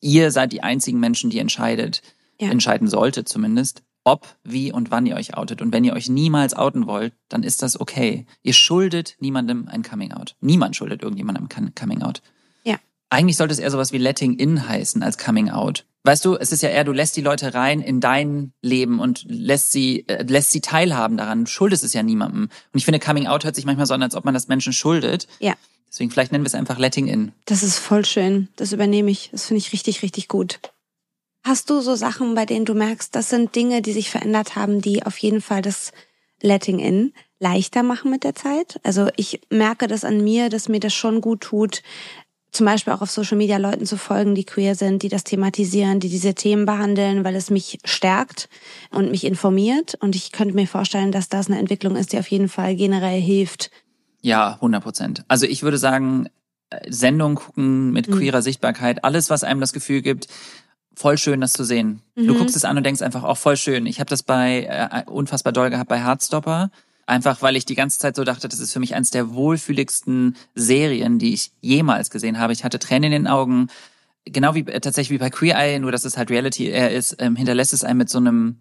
[0.00, 2.00] ihr seid die einzigen Menschen, die entscheidet,
[2.40, 2.48] ja.
[2.48, 5.60] entscheiden sollte zumindest, ob, wie und wann ihr euch outet.
[5.62, 8.24] Und wenn ihr euch niemals outen wollt, dann ist das okay.
[8.44, 10.36] Ihr schuldet niemandem ein Coming Out.
[10.40, 12.22] Niemand schuldet irgendjemandem ein Coming Out.
[13.08, 15.84] Eigentlich sollte es eher sowas wie Letting In heißen als Coming Out.
[16.02, 19.24] Weißt du, es ist ja eher, du lässt die Leute rein in dein Leben und
[19.28, 21.46] lässt sie, äh, lässt sie teilhaben daran.
[21.46, 22.42] Schuldest es ja niemandem.
[22.42, 24.72] Und ich finde, Coming Out hört sich manchmal so an, als ob man das Menschen
[24.72, 25.26] schuldet.
[25.40, 25.54] Ja.
[25.88, 27.32] Deswegen vielleicht nennen wir es einfach Letting In.
[27.46, 28.48] Das ist voll schön.
[28.56, 29.30] Das übernehme ich.
[29.32, 30.60] Das finde ich richtig, richtig gut.
[31.42, 34.80] Hast du so Sachen, bei denen du merkst, das sind Dinge, die sich verändert haben,
[34.80, 35.92] die auf jeden Fall das
[36.40, 38.80] Letting In leichter machen mit der Zeit?
[38.82, 41.82] Also ich merke das an mir, dass mir das schon gut tut,
[42.52, 46.00] zum Beispiel auch auf Social Media Leuten zu folgen, die queer sind, die das thematisieren,
[46.00, 48.48] die diese Themen behandeln, weil es mich stärkt
[48.90, 49.94] und mich informiert.
[50.00, 53.20] Und ich könnte mir vorstellen, dass das eine Entwicklung ist, die auf jeden Fall generell
[53.20, 53.70] hilft.
[54.22, 55.24] Ja, 100 Prozent.
[55.28, 56.28] Also ich würde sagen,
[56.70, 58.16] äh, Sendungen gucken mit mhm.
[58.16, 58.42] queerer mhm.
[58.42, 60.28] Sichtbarkeit, alles, was einem das Gefühl gibt,
[60.94, 62.02] voll schön, das zu sehen.
[62.14, 62.26] Mhm.
[62.26, 63.86] Du guckst es an und denkst einfach auch voll schön.
[63.86, 66.70] Ich habe das bei äh, unfassbar doll gehabt bei Heartstopper.
[67.06, 70.36] Einfach weil ich die ganze Zeit so dachte, das ist für mich eines der wohlfühligsten
[70.56, 72.52] Serien, die ich jemals gesehen habe.
[72.52, 73.68] Ich hatte Tränen in den Augen.
[74.24, 77.16] Genau wie äh, tatsächlich wie bei Queer Eye, nur dass es halt Reality eher ist,
[77.20, 78.56] ähm, hinterlässt es einen mit so einem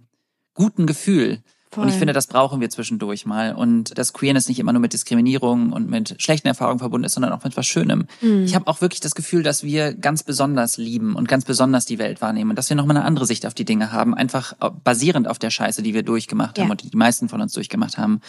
[0.54, 1.42] guten Gefühl.
[1.75, 1.84] Voll.
[1.84, 3.53] Und ich finde, das brauchen wir zwischendurch mal.
[3.53, 7.34] Und dass Queerness nicht immer nur mit Diskriminierung und mit schlechten Erfahrungen verbunden ist, sondern
[7.34, 8.08] auch mit was Schönem.
[8.22, 8.46] Mhm.
[8.46, 12.00] Ich habe auch wirklich das Gefühl, dass wir ganz besonders lieben und ganz besonders die
[12.00, 14.53] Welt wahrnehmen und dass wir nochmal eine andere Sicht auf die Dinge haben, einfach
[14.84, 16.72] basierend auf der Scheiße, die wir durchgemacht haben ja.
[16.72, 18.22] und die die meisten von uns durchgemacht haben.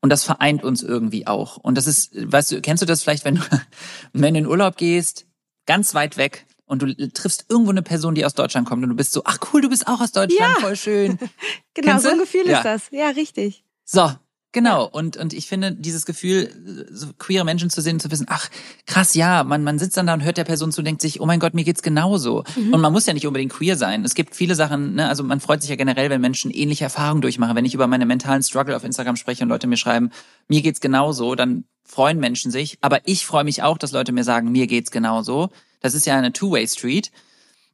[0.00, 1.58] Und das vereint uns irgendwie auch.
[1.58, 3.42] Und das ist, weißt du, kennst du das vielleicht, wenn du,
[4.14, 5.26] wenn du in Urlaub gehst,
[5.66, 8.96] ganz weit weg, und du triffst irgendwo eine Person, die aus Deutschland kommt und du
[8.96, 10.60] bist so, ach cool, du bist auch aus Deutschland, ja.
[10.60, 11.18] voll schön.
[11.74, 12.58] genau, Kennst so ein Gefühl ja.
[12.58, 12.82] ist das.
[12.90, 13.64] Ja, richtig.
[13.84, 14.10] So,
[14.56, 16.50] Genau, und, und ich finde dieses Gefühl,
[16.90, 18.48] so queere Menschen zu sehen, zu wissen, ach,
[18.86, 21.26] krass, ja, man, man sitzt dann da und hört der Person zu, denkt sich, oh
[21.26, 22.42] mein Gott, mir geht's genauso.
[22.56, 22.72] Mhm.
[22.72, 24.02] Und man muss ja nicht unbedingt queer sein.
[24.02, 27.20] Es gibt viele Sachen, ne, also man freut sich ja generell, wenn Menschen ähnliche Erfahrungen
[27.20, 27.54] durchmachen.
[27.54, 30.10] Wenn ich über meine mentalen Struggle auf Instagram spreche und Leute mir schreiben,
[30.48, 32.78] mir geht's genauso, dann freuen Menschen sich.
[32.80, 35.50] Aber ich freue mich auch, dass Leute mir sagen, mir geht's genauso.
[35.86, 37.12] Das ist ja eine Two-Way-Street.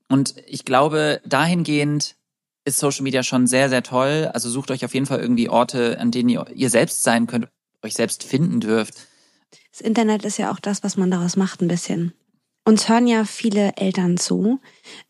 [0.07, 2.17] Und ich glaube, dahingehend
[2.67, 4.31] ist Social Media schon sehr, sehr toll.
[4.35, 7.49] Also sucht euch auf jeden Fall irgendwie Orte, an denen ihr, ihr selbst sein könnt,
[7.83, 8.97] euch selbst finden dürft.
[9.71, 12.13] Das Internet ist ja auch das, was man daraus macht, ein bisschen.
[12.67, 14.61] Uns hören ja viele Eltern zu.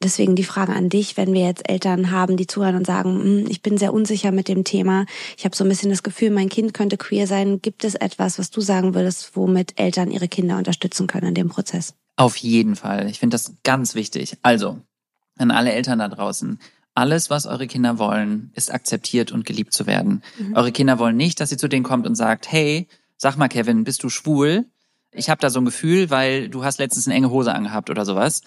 [0.00, 3.46] Deswegen die Frage an dich, wenn wir jetzt Eltern haben, die zuhören und sagen, hm,
[3.48, 6.48] ich bin sehr unsicher mit dem Thema, ich habe so ein bisschen das Gefühl, mein
[6.48, 7.60] Kind könnte queer sein.
[7.60, 11.48] Gibt es etwas, was du sagen würdest, womit Eltern ihre Kinder unterstützen können in dem
[11.48, 11.94] Prozess?
[12.16, 13.08] Auf jeden Fall.
[13.08, 14.36] Ich finde das ganz wichtig.
[14.42, 14.80] Also,
[15.38, 16.58] an alle Eltern da draußen.
[16.94, 20.22] Alles, was eure Kinder wollen, ist akzeptiert und geliebt zu werden.
[20.38, 20.54] Mhm.
[20.54, 23.84] Eure Kinder wollen nicht, dass ihr zu denen kommt und sagt, hey, sag mal, Kevin,
[23.84, 24.66] bist du schwul?
[25.10, 28.04] Ich habe da so ein Gefühl, weil du hast letztens eine enge Hose angehabt oder
[28.04, 28.42] sowas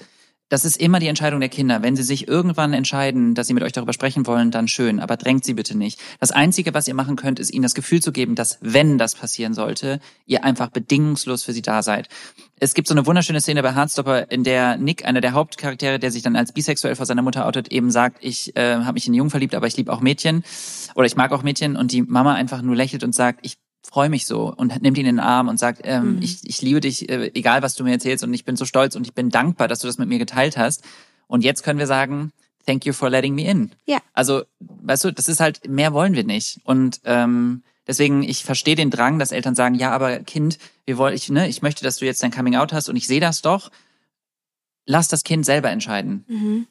[0.49, 1.81] das ist immer die Entscheidung der Kinder.
[1.81, 5.17] Wenn sie sich irgendwann entscheiden, dass sie mit euch darüber sprechen wollen, dann schön, aber
[5.17, 5.99] drängt sie bitte nicht.
[6.19, 9.15] Das Einzige, was ihr machen könnt, ist ihnen das Gefühl zu geben, dass wenn das
[9.15, 12.09] passieren sollte, ihr einfach bedingungslos für sie da seid.
[12.59, 16.11] Es gibt so eine wunderschöne Szene bei Hardstopper, in der Nick, einer der Hauptcharaktere, der
[16.11, 19.13] sich dann als bisexuell vor seiner Mutter outet, eben sagt, ich äh, habe mich in
[19.15, 20.43] Jungen verliebt, aber ich liebe auch Mädchen
[20.93, 24.09] oder ich mag auch Mädchen und die Mama einfach nur lächelt und sagt, ich freue
[24.09, 26.21] mich so und nimmt ihn in den Arm und sagt, ähm, mhm.
[26.21, 28.95] ich, ich liebe dich, äh, egal was du mir erzählst und ich bin so stolz
[28.95, 30.83] und ich bin dankbar, dass du das mit mir geteilt hast.
[31.27, 32.31] Und jetzt können wir sagen,
[32.65, 33.71] thank you for letting me in.
[33.85, 33.99] Ja.
[34.13, 36.59] Also, weißt du, das ist halt, mehr wollen wir nicht.
[36.63, 41.15] Und ähm, deswegen, ich verstehe den Drang, dass Eltern sagen, ja, aber Kind, wir wollen,
[41.15, 43.41] ich, ne, ich möchte, dass du jetzt dein Coming Out hast und ich sehe das
[43.41, 43.71] doch.
[44.85, 46.25] Lass das Kind selber entscheiden.
[46.27, 46.67] Mhm.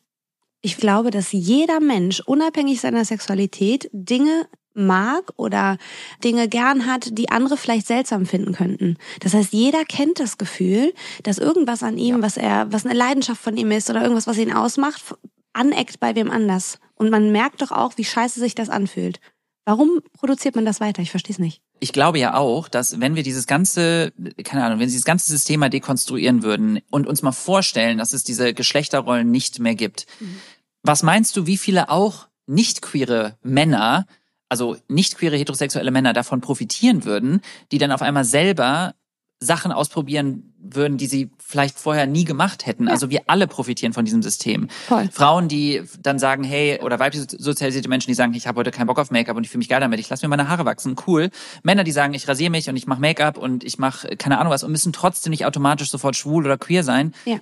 [0.61, 5.79] Ich glaube, dass jeder Mensch, unabhängig seiner Sexualität, Dinge mag oder
[6.23, 8.97] Dinge gern hat, die andere vielleicht seltsam finden könnten.
[9.21, 12.23] Das heißt, jeder kennt das Gefühl, dass irgendwas an ihm, ja.
[12.23, 15.15] was er, was eine Leidenschaft von ihm ist oder irgendwas, was ihn ausmacht,
[15.53, 16.79] aneckt bei wem anders.
[16.97, 19.21] Und man merkt doch auch, wie scheiße sich das anfühlt.
[19.67, 21.01] Warum produziert man das weiter?
[21.01, 21.63] Ich verstehe es nicht.
[21.81, 24.13] Ich glaube ja auch, dass wenn wir dieses ganze,
[24.45, 28.13] keine Ahnung, wenn sie dieses ganze System mal dekonstruieren würden und uns mal vorstellen, dass
[28.13, 30.07] es diese Geschlechterrollen nicht mehr gibt.
[30.21, 30.41] Mhm.
[30.83, 34.07] Was meinst du, wie viele auch nicht queere Männer
[34.55, 37.41] also nicht queere heterosexuelle Männer davon profitieren würden,
[37.73, 38.95] die dann auf einmal selber
[39.41, 42.87] Sachen ausprobieren würden, die sie vielleicht vorher nie gemacht hätten.
[42.87, 42.93] Ja.
[42.93, 44.69] Also wir alle profitieren von diesem System.
[44.87, 45.09] Voll.
[45.11, 48.87] Frauen, die dann sagen, hey, oder weiblich sozialisierte Menschen, die sagen, ich habe heute keinen
[48.87, 50.95] Bock auf Make-up und ich fühle mich geil damit, ich lasse mir meine Haare wachsen,
[51.09, 51.31] cool.
[51.65, 54.53] Männer, die sagen, ich rasiere mich und ich mache Make-up und ich mache keine Ahnung
[54.53, 57.13] was und müssen trotzdem nicht automatisch sofort schwul oder queer sein.
[57.25, 57.41] Ja.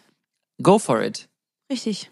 [0.62, 1.28] Go for it.
[1.70, 2.10] Richtig.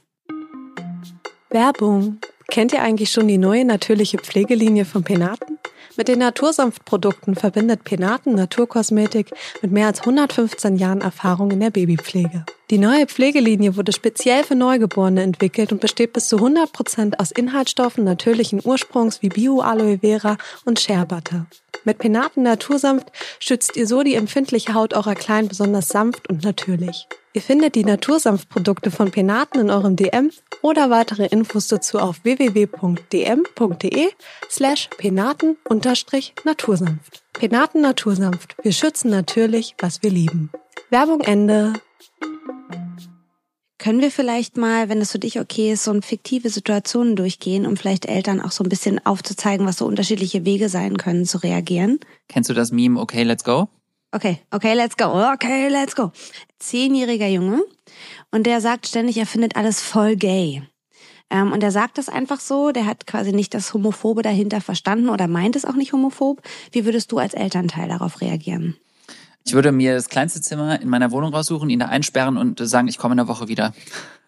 [1.49, 2.19] Werbung.
[2.51, 5.59] Kennt ihr eigentlich schon die neue natürliche Pflegelinie von Penaten?
[5.97, 9.31] Mit den Natursanftprodukten verbindet Penaten Naturkosmetik
[9.63, 12.45] mit mehr als 115 Jahren Erfahrung in der Babypflege.
[12.71, 17.31] Die neue Pflegelinie wurde speziell für Neugeborene entwickelt und besteht bis zu 100 Prozent aus
[17.31, 21.47] Inhaltsstoffen natürlichen Ursprungs wie Bio-Aloe Vera und Shea Butter.
[21.85, 27.07] Mit Penaten Natursanft schützt ihr so die empfindliche Haut eurer Kleinen besonders sanft und natürlich.
[27.33, 34.09] Ihr findet die Natursanftprodukte von Penaten in eurem DM oder weitere Infos dazu auf www.dm.de
[34.51, 37.23] slash penaten-natursanft.
[37.33, 38.57] Penaten Natursanft.
[38.63, 40.51] Wir schützen natürlich, was wir lieben.
[40.91, 41.75] Werbung Ende.
[43.79, 47.65] Können wir vielleicht mal, wenn es für dich okay ist, so ein fiktive Situationen durchgehen,
[47.65, 51.39] um vielleicht Eltern auch so ein bisschen aufzuzeigen, was so unterschiedliche Wege sein können, zu
[51.39, 52.01] reagieren?
[52.29, 53.69] Kennst du das Meme, okay, let's go?
[54.13, 55.33] Okay, okay, let's go.
[55.33, 56.11] Okay, let's go.
[56.59, 57.63] Zehnjähriger Junge
[58.31, 60.63] und der sagt ständig, er findet alles voll gay.
[61.31, 65.09] Ähm, und er sagt das einfach so, der hat quasi nicht das Homophobe dahinter verstanden
[65.09, 66.43] oder meint es auch nicht homophob.
[66.73, 68.77] Wie würdest du als Elternteil darauf reagieren?
[69.45, 72.89] Ich würde mir das kleinste Zimmer in meiner Wohnung raussuchen, ihn da einsperren und sagen,
[72.89, 73.73] ich komme in der Woche wieder.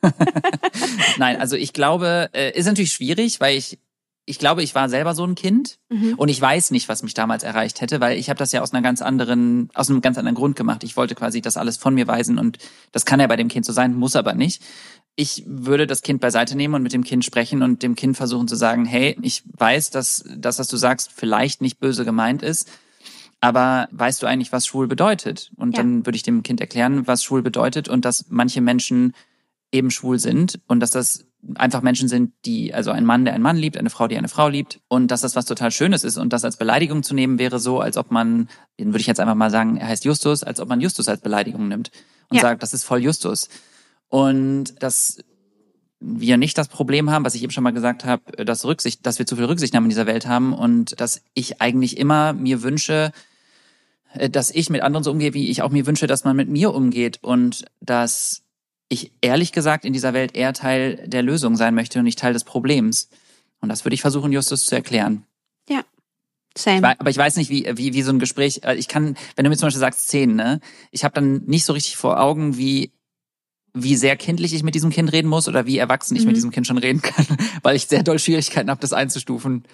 [1.18, 3.79] Nein, also ich glaube, äh, ist natürlich schwierig, weil ich
[4.25, 6.15] ich glaube, ich war selber so ein Kind mhm.
[6.17, 8.73] und ich weiß nicht, was mich damals erreicht hätte, weil ich habe das ja aus
[8.73, 10.85] einer ganz anderen, aus einem ganz anderen Grund gemacht.
[10.85, 12.59] Ich wollte quasi das alles von mir weisen und
[12.93, 14.63] das kann ja bei dem Kind so sein, muss aber nicht.
[15.17, 18.49] Ich würde das Kind beiseite nehmen und mit dem Kind sprechen und dem Kind versuchen
[18.49, 22.71] zu sagen, hey, ich weiß, dass das, was du sagst, vielleicht nicht böse gemeint ist,
[23.41, 25.51] aber weißt du eigentlich, was schwul bedeutet?
[25.57, 25.83] Und ja.
[25.83, 29.15] dann würde ich dem Kind erklären, was schwul bedeutet und dass manche Menschen
[29.73, 31.25] eben schwul sind und dass das
[31.57, 34.28] einfach Menschen sind, die, also ein Mann, der einen Mann liebt, eine Frau, die eine
[34.28, 37.38] Frau liebt und dass das was total Schönes ist und das als Beleidigung zu nehmen
[37.38, 40.44] wäre so, als ob man, den würde ich jetzt einfach mal sagen, er heißt Justus,
[40.44, 41.90] als ob man Justus als Beleidigung nimmt
[42.28, 42.42] und ja.
[42.42, 43.48] sagt, das ist voll Justus.
[44.09, 45.18] Und dass
[45.98, 49.18] wir nicht das Problem haben, was ich eben schon mal gesagt habe, dass Rücksicht, dass
[49.18, 53.12] wir zu viel Rücksichtnahme in dieser Welt haben und dass ich eigentlich immer mir wünsche,
[54.31, 56.74] dass ich mit anderen so umgehe, wie ich auch mir wünsche, dass man mit mir
[56.74, 58.41] umgeht und dass
[58.92, 62.33] ich ehrlich gesagt in dieser Welt eher Teil der Lösung sein möchte und nicht Teil
[62.33, 63.09] des Problems.
[63.61, 65.24] Und das würde ich versuchen, Justus zu erklären.
[65.68, 65.83] Ja.
[66.57, 66.78] Same.
[66.78, 69.44] Ich, aber ich weiß nicht, wie, wie, wie so ein Gespräch, äh, ich kann, wenn
[69.44, 72.59] du mir zum Beispiel sagst zehn, ne, ich habe dann nicht so richtig vor Augen,
[72.59, 72.92] wie,
[73.72, 76.28] wie sehr kindlich ich mit diesem Kind reden muss oder wie erwachsen ich mhm.
[76.28, 77.26] mit diesem Kind schon reden kann,
[77.62, 79.64] weil ich sehr doll Schwierigkeiten habe, das einzustufen.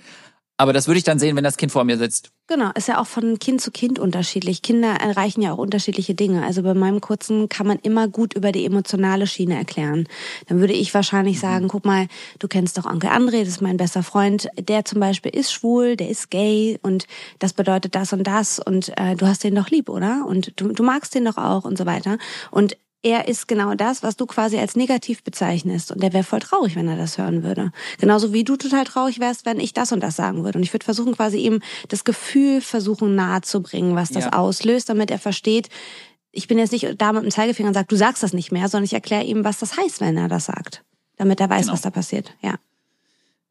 [0.60, 2.32] Aber das würde ich dann sehen, wenn das Kind vor mir sitzt.
[2.48, 4.60] Genau, ist ja auch von Kind zu Kind unterschiedlich.
[4.60, 6.44] Kinder erreichen ja auch unterschiedliche Dinge.
[6.44, 10.08] Also bei meinem Kurzen kann man immer gut über die emotionale Schiene erklären.
[10.48, 11.40] Dann würde ich wahrscheinlich mhm.
[11.40, 12.08] sagen, guck mal,
[12.40, 14.48] du kennst doch Onkel André, das ist mein bester Freund.
[14.58, 17.06] Der zum Beispiel ist schwul, der ist gay und
[17.38, 20.24] das bedeutet das und das und äh, du hast den doch lieb, oder?
[20.26, 22.18] Und du, du magst den doch auch und so weiter.
[22.50, 25.92] Und er ist genau das, was du quasi als negativ bezeichnest.
[25.92, 27.70] Und der wäre voll traurig, wenn er das hören würde.
[27.98, 30.58] Genauso wie du total traurig wärst, wenn ich das und das sagen würde.
[30.58, 34.32] Und ich würde versuchen, quasi ihm das Gefühl versuchen nahe zu bringen, was das ja.
[34.32, 35.68] auslöst, damit er versteht,
[36.30, 38.68] ich bin jetzt nicht da mit dem Zeigefinger und sage, du sagst das nicht mehr,
[38.68, 40.84] sondern ich erkläre ihm, was das heißt, wenn er das sagt.
[41.16, 41.72] Damit er weiß, genau.
[41.72, 42.34] was da passiert.
[42.42, 42.56] Ja.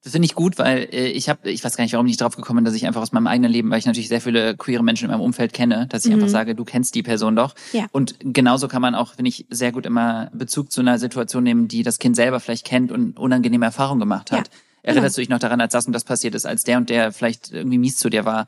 [0.03, 2.35] Das finde ich gut, weil äh, ich habe, ich weiß gar nicht, warum ich drauf
[2.35, 4.83] gekommen bin, dass ich einfach aus meinem eigenen Leben, weil ich natürlich sehr viele queere
[4.83, 6.17] Menschen in meinem Umfeld kenne, dass ich mhm.
[6.17, 7.55] einfach sage, du kennst die Person doch.
[7.73, 7.87] Ja.
[7.91, 11.67] Und genauso kann man auch, finde ich, sehr gut immer Bezug zu einer Situation nehmen,
[11.67, 14.47] die das Kind selber vielleicht kennt und unangenehme Erfahrungen gemacht hat.
[14.47, 14.53] Ja.
[14.83, 15.15] Erinnerst genau.
[15.15, 17.51] du dich noch daran, als das und das passiert ist, als der und der vielleicht
[17.51, 18.45] irgendwie mies zu dir war?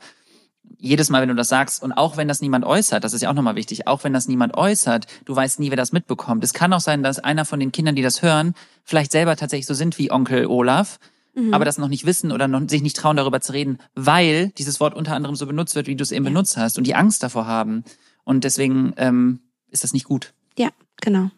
[0.78, 3.30] jedes Mal, wenn du das sagst, und auch wenn das niemand äußert, das ist ja
[3.30, 6.44] auch nochmal wichtig, auch wenn das niemand äußert, du weißt nie, wer das mitbekommt.
[6.44, 9.66] Es kann auch sein, dass einer von den Kindern, die das hören, vielleicht selber tatsächlich
[9.66, 10.98] so sind wie Onkel Olaf
[11.34, 11.54] mhm.
[11.54, 14.80] aber das noch nicht wissen oder noch, sich nicht trauen, darüber zu reden, weil dieses
[14.80, 16.30] Wort unter anderem so benutzt wird, wie du es eben ja.
[16.30, 17.84] benutzt hast und die Angst davor haben.
[18.24, 19.40] Und deswegen ähm,
[19.70, 20.34] ist das nicht gut.
[20.58, 20.68] Ja,
[21.00, 21.30] genau.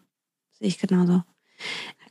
[0.51, 1.23] Sehe ich genauso.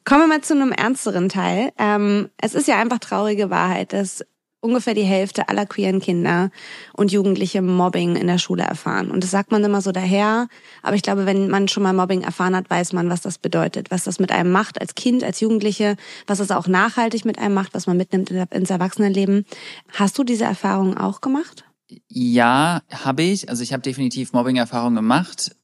[0.04, 1.72] Kommen wir mal zu einem ernsteren Teil.
[1.78, 4.24] Ähm, es ist ja einfach traurige Wahrheit, dass
[4.62, 6.50] ungefähr die Hälfte aller queeren Kinder
[6.94, 9.10] und Jugendliche Mobbing in der Schule erfahren.
[9.10, 10.48] Und das sagt man immer so daher.
[10.82, 13.90] Aber ich glaube, wenn man schon mal Mobbing erfahren hat, weiß man, was das bedeutet,
[13.90, 15.96] was das mit einem macht als Kind, als Jugendliche,
[16.26, 19.44] was es auch nachhaltig mit einem macht, was man mitnimmt ins Erwachsenenleben.
[19.92, 21.64] Hast du diese Erfahrungen auch gemacht?
[22.08, 23.50] Ja, habe ich.
[23.50, 25.54] Also ich habe definitiv Mobbing-Erfahrungen gemacht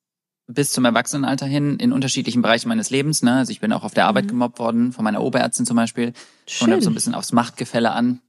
[0.48, 3.22] bis zum Erwachsenenalter hin in unterschiedlichen Bereichen meines Lebens.
[3.22, 3.34] Ne?
[3.34, 4.30] Also ich bin auch auf der Arbeit mhm.
[4.30, 6.14] gemobbt worden, von meiner Oberärztin zum Beispiel.
[6.46, 6.72] Schön.
[6.72, 8.20] Und so ein bisschen aufs Machtgefälle an.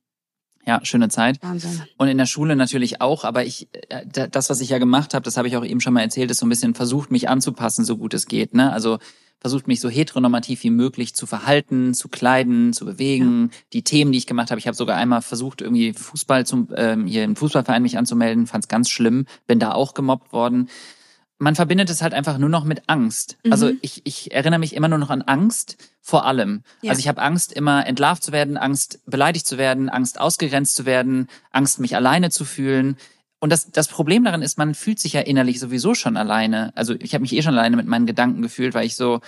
[0.70, 1.42] Ja, schöne Zeit.
[1.42, 1.82] Wahnsinn.
[1.98, 5.24] Und in der Schule natürlich auch, aber ich äh, das, was ich ja gemacht habe,
[5.24, 7.84] das habe ich auch eben schon mal erzählt, ist so ein bisschen versucht, mich anzupassen,
[7.86, 8.54] so gut es geht.
[8.54, 8.72] Ne?
[8.72, 9.00] Also
[9.40, 13.50] versucht mich so heteronormativ wie möglich zu verhalten, zu kleiden, zu bewegen.
[13.52, 13.58] Ja.
[13.74, 17.08] Die Themen, die ich gemacht habe, ich habe sogar einmal versucht, irgendwie Fußball zum ähm,
[17.08, 20.70] hier im Fußballverein mich anzumelden, fand es ganz schlimm, bin da auch gemobbt worden
[21.40, 23.38] man verbindet es halt einfach nur noch mit Angst.
[23.44, 23.52] Mhm.
[23.52, 26.64] Also ich, ich erinnere mich immer nur noch an Angst vor allem.
[26.82, 26.92] Ja.
[26.92, 30.86] Also ich habe Angst, immer entlarvt zu werden, Angst, beleidigt zu werden, Angst, ausgegrenzt zu
[30.86, 32.98] werden, Angst, mich alleine zu fühlen.
[33.40, 36.74] Und das, das Problem daran ist, man fühlt sich ja innerlich sowieso schon alleine.
[36.76, 39.22] Also ich habe mich eh schon alleine mit meinen Gedanken gefühlt, weil ich so,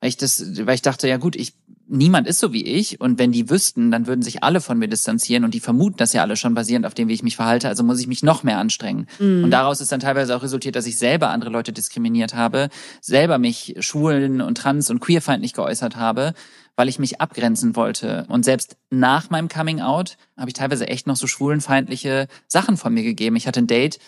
[0.00, 1.54] weil ich das, weil ich dachte, ja gut, ich
[1.86, 4.88] niemand ist so wie ich und wenn die wüssten, dann würden sich alle von mir
[4.88, 7.68] distanzieren und die vermuten das ja alle schon basierend auf dem, wie ich mich verhalte,
[7.68, 9.06] also muss ich mich noch mehr anstrengen.
[9.18, 9.44] Mhm.
[9.44, 12.68] Und daraus ist dann teilweise auch resultiert, dass ich selber andere Leute diskriminiert habe,
[13.00, 16.34] selber mich schwulen und trans und queerfeindlich geäußert habe,
[16.76, 18.24] weil ich mich abgrenzen wollte.
[18.28, 22.92] Und selbst nach meinem Coming Out habe ich teilweise echt noch so schwulenfeindliche Sachen von
[22.92, 23.36] mir gegeben.
[23.36, 23.98] Ich hatte ein Date,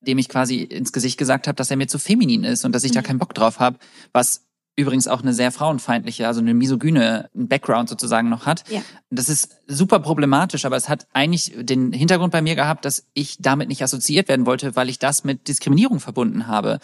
[0.00, 2.84] dem ich quasi ins Gesicht gesagt habe, dass er mir zu feminin ist und dass
[2.84, 2.96] ich mhm.
[2.96, 3.78] da keinen Bock drauf habe,
[4.12, 4.47] was
[4.78, 8.62] übrigens auch eine sehr frauenfeindliche, also eine misogyne Background sozusagen noch hat.
[8.70, 8.80] Ja.
[9.10, 13.38] Das ist super problematisch, aber es hat eigentlich den Hintergrund bei mir gehabt, dass ich
[13.40, 16.78] damit nicht assoziiert werden wollte, weil ich das mit Diskriminierung verbunden habe.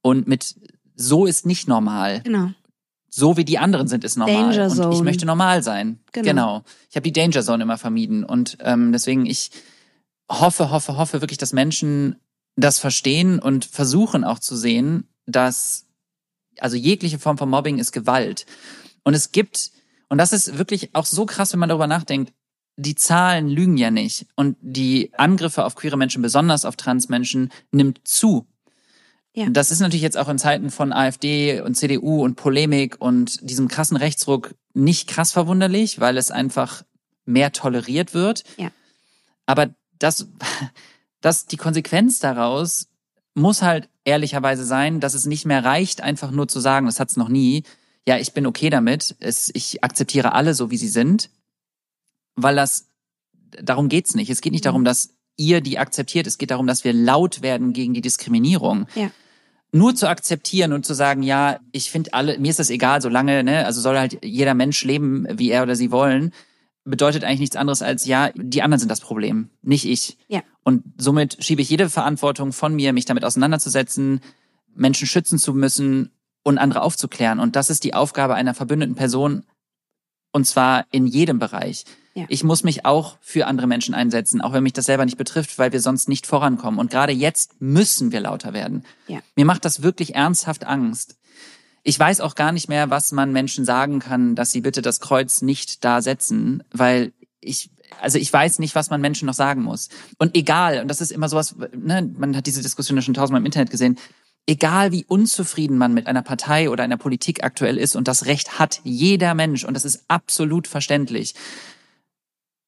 [0.00, 0.56] Und mit
[0.96, 2.22] so ist nicht normal.
[2.24, 2.50] Genau.
[3.08, 4.50] So wie die anderen sind, ist normal.
[4.50, 4.88] Danger Zone.
[4.88, 6.00] Und ich möchte normal sein.
[6.10, 6.26] Genau.
[6.26, 6.62] genau.
[6.90, 8.24] Ich habe die Danger Zone immer vermieden.
[8.24, 9.52] Und ähm, deswegen, ich
[10.28, 12.16] hoffe, hoffe, hoffe wirklich, dass Menschen
[12.56, 15.86] das verstehen und versuchen auch zu sehen, dass
[16.58, 18.46] also jegliche Form von Mobbing ist Gewalt.
[19.04, 19.70] Und es gibt,
[20.08, 22.32] und das ist wirklich auch so krass, wenn man darüber nachdenkt,
[22.76, 24.26] die Zahlen lügen ja nicht.
[24.36, 28.46] Und die Angriffe auf queere Menschen, besonders auf Transmenschen, nimmt zu.
[29.34, 29.48] Ja.
[29.48, 33.68] Das ist natürlich jetzt auch in Zeiten von AfD und CDU und Polemik und diesem
[33.68, 36.82] krassen Rechtsruck nicht krass verwunderlich, weil es einfach
[37.24, 38.44] mehr toleriert wird.
[38.56, 38.70] Ja.
[39.46, 40.28] Aber das,
[41.20, 42.88] das, die Konsequenz daraus
[43.34, 47.16] muss halt ehrlicherweise sein, dass es nicht mehr reicht, einfach nur zu sagen, das hat's
[47.16, 47.64] noch nie,
[48.06, 51.30] ja, ich bin okay damit, es, ich akzeptiere alle so, wie sie sind,
[52.34, 52.88] weil das,
[53.60, 54.30] darum geht's nicht.
[54.30, 57.72] Es geht nicht darum, dass ihr die akzeptiert, es geht darum, dass wir laut werden
[57.72, 58.86] gegen die Diskriminierung.
[58.94, 59.10] Ja.
[59.70, 63.42] Nur zu akzeptieren und zu sagen, ja, ich finde alle, mir ist das egal, solange,
[63.42, 66.32] ne, also soll halt jeder Mensch leben, wie er oder sie wollen,
[66.84, 70.18] bedeutet eigentlich nichts anderes als, ja, die anderen sind das Problem, nicht ich.
[70.28, 70.42] Ja.
[70.64, 74.20] Und somit schiebe ich jede Verantwortung von mir, mich damit auseinanderzusetzen,
[74.74, 76.10] Menschen schützen zu müssen
[76.42, 77.38] und andere aufzuklären.
[77.38, 79.44] Und das ist die Aufgabe einer verbündeten Person,
[80.32, 81.84] und zwar in jedem Bereich.
[82.14, 82.24] Ja.
[82.28, 85.58] Ich muss mich auch für andere Menschen einsetzen, auch wenn mich das selber nicht betrifft,
[85.58, 86.78] weil wir sonst nicht vorankommen.
[86.78, 88.84] Und gerade jetzt müssen wir lauter werden.
[89.08, 89.20] Ja.
[89.36, 91.16] Mir macht das wirklich ernsthaft Angst.
[91.84, 95.00] Ich weiß auch gar nicht mehr, was man Menschen sagen kann, dass sie bitte das
[95.00, 99.62] Kreuz nicht da setzen, weil ich, also ich weiß nicht, was man Menschen noch sagen
[99.62, 99.88] muss.
[100.18, 103.40] Und egal, und das ist immer sowas, ne, man hat diese Diskussion ja schon tausendmal
[103.40, 103.98] im Internet gesehen,
[104.46, 108.58] egal wie unzufrieden man mit einer Partei oder einer Politik aktuell ist, und das Recht
[108.58, 111.34] hat jeder Mensch, und das ist absolut verständlich,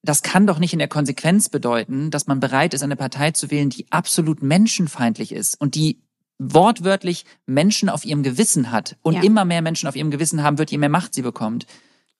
[0.02, 3.50] das kann doch nicht in der Konsequenz bedeuten, dass man bereit ist, eine Partei zu
[3.50, 6.03] wählen, die absolut menschenfeindlich ist und die
[6.38, 9.22] wortwörtlich Menschen auf ihrem Gewissen hat und ja.
[9.22, 11.66] immer mehr Menschen auf ihrem Gewissen haben wird, je mehr Macht sie bekommt.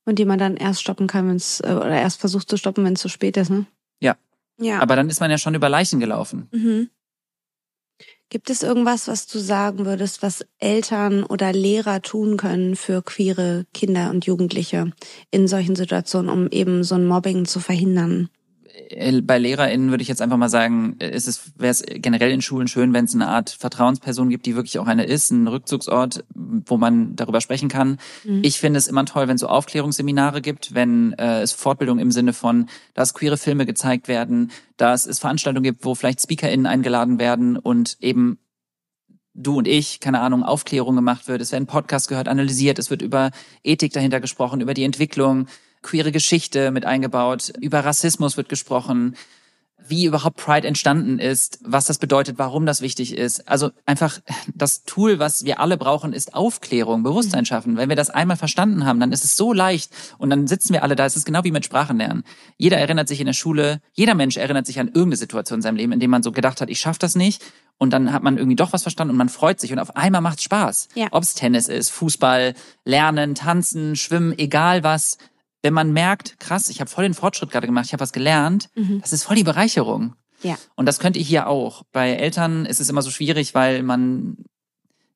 [0.05, 2.85] Und die man dann erst stoppen kann, wenn es, äh, oder erst versucht zu stoppen,
[2.85, 3.66] wenn es zu spät ist, ne?
[4.00, 4.16] Ja.
[4.61, 4.81] Ja.
[4.81, 6.48] Aber dann ist man ja schon über Leichen gelaufen.
[6.53, 6.90] Mhm.
[8.31, 13.66] Gibt es irgendwas, was du sagen würdest, was Eltern oder Lehrer tun können für queere
[13.72, 14.92] Kinder und Jugendliche
[15.31, 18.29] in solchen Situationen, um eben so ein Mobbing zu verhindern?
[18.74, 22.42] Äh, bei LehrerInnen würde ich jetzt einfach mal sagen, ist es wäre es generell in
[22.42, 26.24] Schulen schön, wenn es eine Art Vertrauensperson gibt, die wirklich auch eine ist, ein Rückzugsort,
[26.34, 27.98] wo man darüber sprechen kann.
[28.24, 28.40] Mhm.
[28.42, 32.10] Ich finde es immer toll, wenn es so Aufklärungsseminare gibt, wenn äh, es Fortbildung im
[32.10, 37.18] Sinne von, dass queere Filme gezeigt werden, dass es Veranstaltungen gibt, wo vielleicht SpeakerInnen eingeladen
[37.18, 38.38] werden und eben
[39.34, 41.40] du und ich, keine Ahnung, Aufklärung gemacht wird.
[41.40, 43.30] Es werden Podcasts gehört, analysiert, es wird über
[43.64, 45.46] Ethik dahinter gesprochen, über die Entwicklung
[45.84, 49.14] queere Geschichte mit eingebaut, über Rassismus wird gesprochen,
[49.86, 53.48] wie überhaupt Pride entstanden ist, was das bedeutet, warum das wichtig ist.
[53.48, 54.20] Also einfach
[54.54, 57.76] das Tool, was wir alle brauchen, ist Aufklärung, Bewusstsein schaffen.
[57.76, 60.82] Wenn wir das einmal verstanden haben, dann ist es so leicht und dann sitzen wir
[60.82, 61.04] alle da.
[61.04, 62.24] Es ist genau wie mit Sprachenlernen.
[62.56, 65.76] Jeder erinnert sich in der Schule, jeder Mensch erinnert sich an irgendeine Situation in seinem
[65.76, 67.44] Leben, in dem man so gedacht hat, ich schaffe das nicht.
[67.76, 70.20] Und dann hat man irgendwie doch was verstanden und man freut sich und auf einmal
[70.20, 70.88] macht es Spaß.
[70.94, 71.08] Ja.
[71.10, 75.18] Ob es Tennis ist, Fußball, Lernen, Tanzen, Schwimmen, egal was
[75.64, 78.68] wenn man merkt, krass, ich habe voll den Fortschritt gerade gemacht, ich habe was gelernt,
[78.74, 79.00] mhm.
[79.00, 80.14] das ist voll die Bereicherung.
[80.42, 80.59] Ja.
[80.77, 81.85] Und das könnt ihr hier auch.
[81.90, 84.37] Bei Eltern ist es immer so schwierig, weil man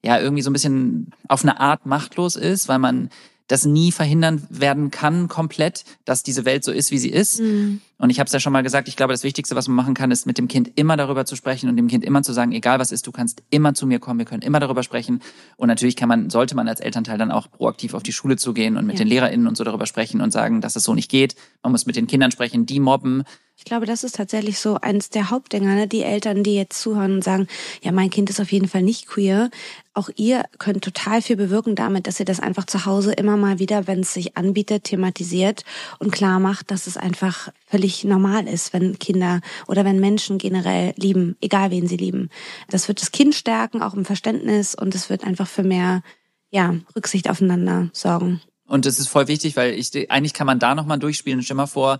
[0.02, 3.10] ja irgendwie so ein bisschen auf eine Art machtlos ist, weil man
[3.48, 7.40] das nie verhindern werden kann komplett, dass diese Welt so ist, wie sie ist.
[7.40, 7.80] Mhm.
[7.96, 9.94] Und ich habe es ja schon mal gesagt, ich glaube, das Wichtigste, was man machen
[9.94, 12.52] kann, ist mit dem Kind immer darüber zu sprechen und dem Kind immer zu sagen,
[12.52, 15.20] egal was ist, du kannst immer zu mir kommen, wir können immer darüber sprechen.
[15.56, 18.76] Und natürlich kann man, sollte man als Elternteil dann auch proaktiv auf die Schule zugehen
[18.76, 19.04] und mit ja.
[19.04, 21.34] den LehrerInnen und so darüber sprechen und sagen, dass es so nicht geht.
[21.62, 23.24] Man muss mit den Kindern sprechen, die mobben.
[23.58, 25.88] Ich glaube, das ist tatsächlich so eines der Hauptdinger, ne?
[25.88, 27.48] die Eltern, die jetzt zuhören und sagen,
[27.82, 29.50] ja, mein Kind ist auf jeden Fall nicht queer.
[29.94, 33.58] Auch ihr könnt total viel bewirken damit, dass ihr das einfach zu Hause immer mal
[33.58, 35.64] wieder, wenn es sich anbietet, thematisiert
[35.98, 40.94] und klar macht, dass es einfach völlig normal ist, wenn Kinder oder wenn Menschen generell
[40.96, 42.30] lieben, egal wen sie lieben.
[42.70, 46.04] Das wird das Kind stärken, auch im Verständnis und es wird einfach für mehr,
[46.52, 48.40] ja, Rücksicht aufeinander sorgen.
[48.68, 51.42] Und das ist voll wichtig, weil ich eigentlich kann man da nochmal durchspielen.
[51.42, 51.98] Stell mal vor,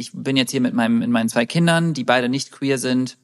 [0.00, 3.18] ich bin jetzt hier mit meinem, mit meinen zwei Kindern, die beide nicht queer sind.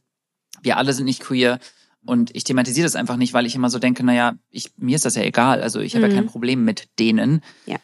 [0.62, 1.58] Wir alle sind nicht queer.
[2.04, 5.04] Und ich thematisiere das einfach nicht, weil ich immer so denke, naja, ich, mir ist
[5.04, 5.60] das ja egal.
[5.62, 6.12] Also ich habe Mhm.
[6.12, 7.40] ja kein Problem mit denen.
[7.66, 7.78] Ja.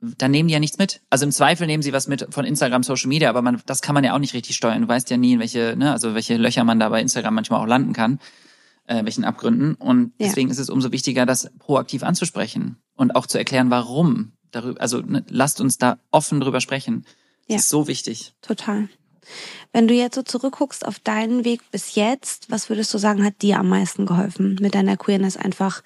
[0.00, 1.00] Dann nehmen die ja nichts mit.
[1.10, 3.94] Also im Zweifel nehmen sie was mit von Instagram, Social Media, aber man, das kann
[3.94, 4.82] man ja auch nicht richtig steuern.
[4.82, 7.60] Du weißt ja nie, in welche, ne, also welche Löcher man da bei Instagram manchmal
[7.60, 8.18] auch landen kann,
[8.86, 9.74] äh, welchen Abgründen.
[9.74, 10.26] Und Ja.
[10.28, 14.32] deswegen ist es umso wichtiger, das proaktiv anzusprechen und auch zu erklären, warum.
[14.50, 17.04] Darüber, also ne, lasst uns da offen drüber sprechen.
[17.46, 17.56] Ja.
[17.56, 18.34] Das ist so wichtig.
[18.42, 18.88] Total.
[19.72, 23.42] Wenn du jetzt so zurückguckst auf deinen Weg bis jetzt, was würdest du sagen, hat
[23.42, 25.82] dir am meisten geholfen, mit deiner Queerness einfach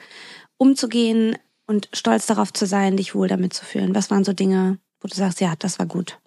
[0.57, 3.95] umzugehen und stolz darauf zu sein, dich wohl damit zu fühlen?
[3.95, 6.19] Was waren so Dinge, wo du sagst, ja, das war gut?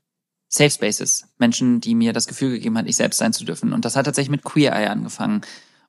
[0.48, 1.28] Safe Spaces.
[1.38, 3.72] Menschen, die mir das Gefühl gegeben hat, ich selbst sein zu dürfen.
[3.72, 5.42] Und das hat tatsächlich mit Queer Eye angefangen.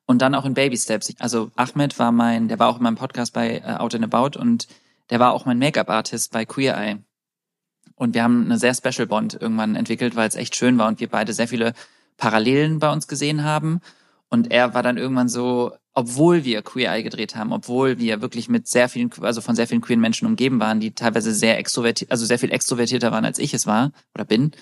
[0.07, 1.15] Und dann auch in Baby Steps.
[1.19, 4.39] Also Ahmed war mein, der war auch in meinem Podcast bei äh, Out and About
[4.39, 4.67] und
[5.09, 6.99] der war auch mein Make-up-Artist bei Queer Eye.
[8.01, 11.01] Und wir haben eine sehr Special Bond irgendwann entwickelt, weil es echt schön war und
[11.01, 11.75] wir beide sehr viele
[12.17, 13.83] Parallelen bei uns gesehen haben.
[14.31, 18.49] Und er war dann irgendwann so, obwohl wir Queer Eye gedreht haben, obwohl wir wirklich
[18.49, 22.11] mit sehr vielen, also von sehr vielen queeren Menschen umgeben waren, die teilweise sehr extrovertiert,
[22.11, 24.53] also sehr viel extrovertierter waren, als ich es war oder bin,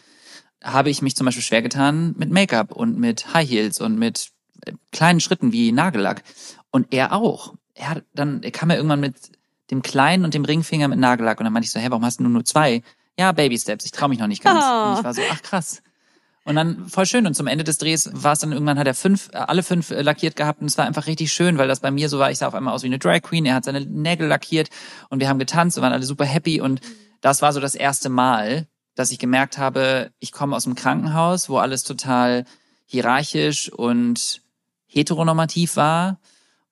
[0.65, 4.31] habe ich mich zum Beispiel schwer getan mit Make-up und mit High Heels und mit
[4.67, 6.25] äh, kleinen Schritten wie Nagellack.
[6.73, 7.55] Und er auch.
[7.75, 9.15] Er hat dann, er kam ja irgendwann mit
[9.71, 12.19] dem kleinen und dem Ringfinger mit Nagellack und dann meinte ich so, hä, warum hast
[12.19, 12.83] du nur zwei?
[13.19, 14.65] Ja, Baby Steps, ich traue mich noch nicht ganz.
[14.65, 14.91] Oh.
[14.91, 15.83] Und ich war so, ach krass.
[16.45, 17.27] Und dann voll schön.
[17.27, 19.91] Und zum Ende des Drehs war es dann irgendwann, hat er fünf, äh, alle fünf
[19.91, 20.63] äh, lackiert gehabt.
[20.63, 22.31] Und es war einfach richtig schön, weil das bei mir so war.
[22.31, 23.45] Ich sah auf einmal aus wie eine Drag Queen.
[23.45, 24.71] Er hat seine Nägel lackiert
[25.11, 26.61] und wir haben getanzt und waren alle super happy.
[26.63, 26.81] Und
[27.21, 31.49] das war so das erste Mal, dass ich gemerkt habe, ich komme aus einem Krankenhaus,
[31.51, 32.45] wo alles total
[32.87, 34.41] hierarchisch und
[34.87, 36.19] heteronormativ war.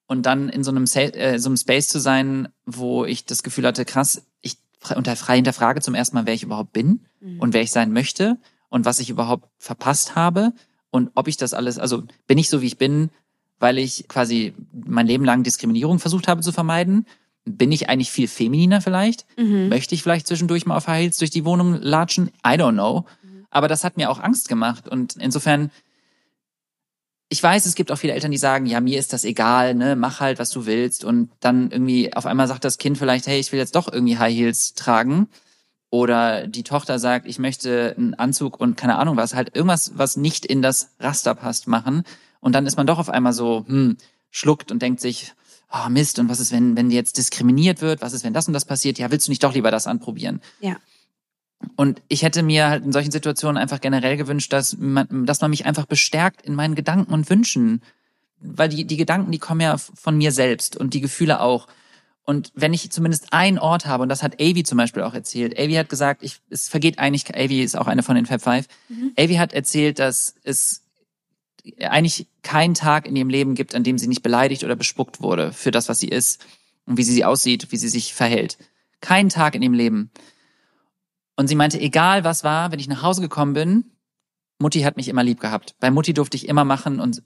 [0.07, 3.43] Und dann in so einem, Sa äh, so einem Space zu sein, wo ich das
[3.43, 4.23] Gefühl hatte, krass,
[4.93, 7.01] unter frei hinterfrage zum ersten Mal, wer ich überhaupt bin
[7.39, 10.53] und wer ich sein möchte und was ich überhaupt verpasst habe
[10.91, 13.11] und ob ich das alles, also bin ich so wie ich bin,
[13.59, 17.07] weil ich quasi mein Leben lang Diskriminierung versucht habe zu vermeiden?
[17.45, 19.27] Bin ich eigentlich viel femininer vielleicht?
[19.39, 19.69] Mhm.
[19.69, 22.29] Möchte ich vielleicht zwischendurch mal auf High Heels durch die Wohnung latschen?
[22.47, 23.07] I don't know.
[23.51, 25.71] Aber das hat mir auch Angst gemacht und insofern
[27.29, 29.97] ich weiß, es gibt auch viele Eltern, die sagen, ja, mir ist das egal, ne,
[29.97, 31.05] mach halt, was du willst.
[31.05, 34.19] Und dann irgendwie auf einmal sagt das Kind vielleicht, hey, ich will jetzt doch irgendwie
[34.19, 35.29] High Heels tragen.
[35.91, 40.17] Oder die Tochter sagt, ich möchte einen Anzug und keine Ahnung was, halt irgendwas, was
[40.17, 42.05] nicht in das Raster passt, machen.
[42.41, 43.97] Und dann ist man doch auf einmal so, hm,
[44.31, 45.33] schluckt und denkt sich,
[45.73, 48.03] oh Mist, und was ist, wenn, wenn jetzt diskriminiert wird?
[48.03, 48.99] Was ist, wenn das und das passiert?
[48.99, 50.41] Ja, willst du nicht doch lieber das anprobieren?
[50.61, 50.77] Ja.
[51.77, 55.51] Und ich hätte mir halt in solchen Situationen einfach generell gewünscht, dass man, dass man
[55.51, 57.83] mich einfach bestärkt in meinen Gedanken und Wünschen.
[58.41, 61.67] Weil die, die Gedanken, die kommen ja von mir selbst und die Gefühle auch.
[62.25, 65.59] Und wenn ich zumindest einen Ort habe, und das hat Avi zum Beispiel auch erzählt,
[65.59, 68.67] Avi hat gesagt, ich, es vergeht eigentlich, Avi ist auch eine von den Fab Five,
[69.17, 70.83] Avi hat erzählt, dass es
[71.81, 75.53] eigentlich keinen Tag in ihrem Leben gibt, an dem sie nicht beleidigt oder bespuckt wurde
[75.53, 76.45] für das, was sie ist
[76.85, 78.59] und wie sie aussieht, wie sie sich verhält.
[79.01, 80.11] Keinen Tag in ihrem Leben.
[81.37, 83.85] Und sie meinte, egal was war, wenn ich nach Hause gekommen bin,
[84.59, 85.75] Mutti hat mich immer lieb gehabt.
[85.81, 87.23] Bei Mutti durfte ich immer machen und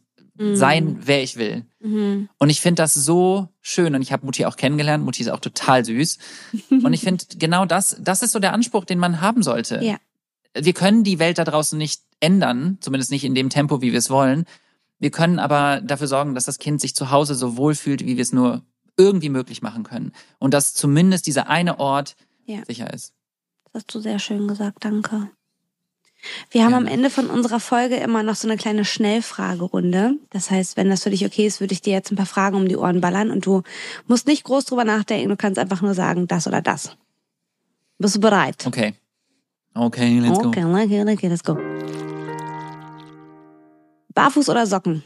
[0.54, 1.66] sein, wer ich will.
[1.80, 2.30] Mhm.
[2.38, 5.04] Und ich finde das so schön und ich habe Mutti auch kennengelernt.
[5.04, 6.18] Mutti ist auch total süß.
[6.70, 9.84] und ich finde genau das, das ist so der Anspruch, den man haben sollte.
[9.84, 9.96] Ja.
[10.58, 13.98] Wir können die Welt da draußen nicht ändern, zumindest nicht in dem Tempo, wie wir
[13.98, 14.46] es wollen.
[14.98, 18.16] Wir können aber dafür sorgen, dass das Kind sich zu Hause so wohl fühlt, wie
[18.16, 18.62] wir es nur
[18.96, 20.12] irgendwie möglich machen können.
[20.38, 22.64] Und dass zumindest dieser eine Ort Ja.
[22.66, 23.12] sicher ist.
[23.72, 25.30] Das hast du sehr schön gesagt, danke.
[26.50, 26.96] Wir haben am Gerne.
[26.96, 30.16] Ende von unserer Folge immer noch so eine kleine Schnellfragerunde.
[30.30, 32.56] Das heißt, wenn das für dich okay ist, würde ich dir jetzt ein paar Fragen
[32.56, 33.62] um die Ohren ballern und du
[34.06, 36.96] musst nicht groß drüber nachdenken, du kannst einfach nur sagen, das oder das.
[37.98, 38.66] Bist du bereit?
[38.66, 38.94] Okay.
[39.72, 40.48] Okay, let's go.
[40.48, 41.56] okay, okay, okay, let's go.
[44.14, 45.04] Barfuß oder Socken?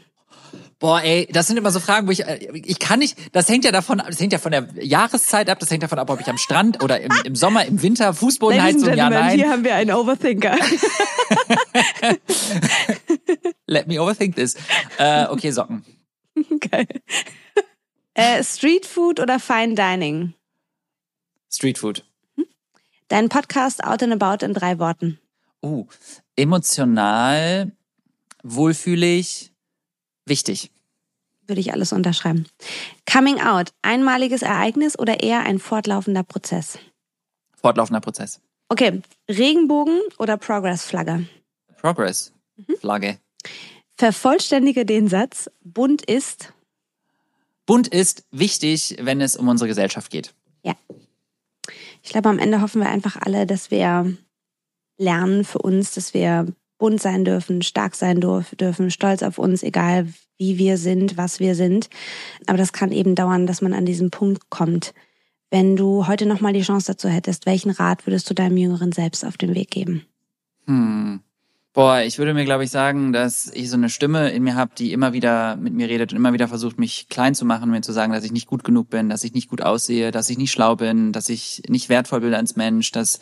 [0.85, 3.65] Boah, ey, das sind immer so Fragen, wo ich, äh, ich kann nicht, das hängt
[3.65, 6.27] ja davon, das hängt ja von der Jahreszeit ab, das hängt davon ab, ob ich
[6.27, 9.49] am Strand oder im, im Sommer, im Winter, Fußbodenheizung, ja, nein.
[9.49, 10.55] haben wir einen Overthinker.
[13.65, 14.57] Let me overthink this.
[14.99, 15.83] Äh, okay, Socken.
[16.69, 16.85] Geil.
[18.13, 20.35] Äh, Street Food oder Fine Dining?
[21.51, 22.05] Street Food.
[23.07, 25.17] Dein Podcast Out and About in drei Worten.
[25.63, 25.87] Uh,
[26.35, 27.71] emotional,
[28.43, 29.51] wohlfühlig,
[30.27, 30.69] wichtig.
[31.47, 32.45] Würde ich alles unterschreiben.
[33.11, 36.79] Coming Out, einmaliges Ereignis oder eher ein fortlaufender Prozess?
[37.55, 38.41] Fortlaufender Prozess.
[38.69, 41.27] Okay, Regenbogen oder Progress-Flagge?
[41.77, 42.33] Progress.
[42.79, 43.19] Flagge.
[43.97, 46.53] Vervollständige den Satz, bunt ist,
[47.65, 50.33] Bunt ist wichtig, wenn es um unsere Gesellschaft geht.
[50.63, 50.75] ja.
[52.03, 54.15] Ich glaube, am Ende hoffen wir einfach alle, dass wir
[54.97, 56.45] lernen für uns, dass wir
[56.85, 60.07] bunt sein dürfen, stark sein dürfen, stolz auf uns, egal
[60.37, 61.89] wie wir sind, was wir sind.
[62.45, 64.93] Aber das kann eben dauern, dass man an diesen Punkt kommt.
[65.49, 69.25] Wenn du heute nochmal die Chance dazu hättest, welchen Rat würdest du deinem jüngeren Selbst
[69.25, 70.05] auf den Weg geben?
[70.67, 71.21] Hm.
[71.73, 74.73] Boah, ich würde mir, glaube ich, sagen, dass ich so eine Stimme in mir habe,
[74.77, 77.81] die immer wieder mit mir redet und immer wieder versucht, mich klein zu machen, mir
[77.81, 80.37] zu sagen, dass ich nicht gut genug bin, dass ich nicht gut aussehe, dass ich
[80.37, 83.19] nicht schlau bin, dass ich nicht wertvoll bin als Mensch, dass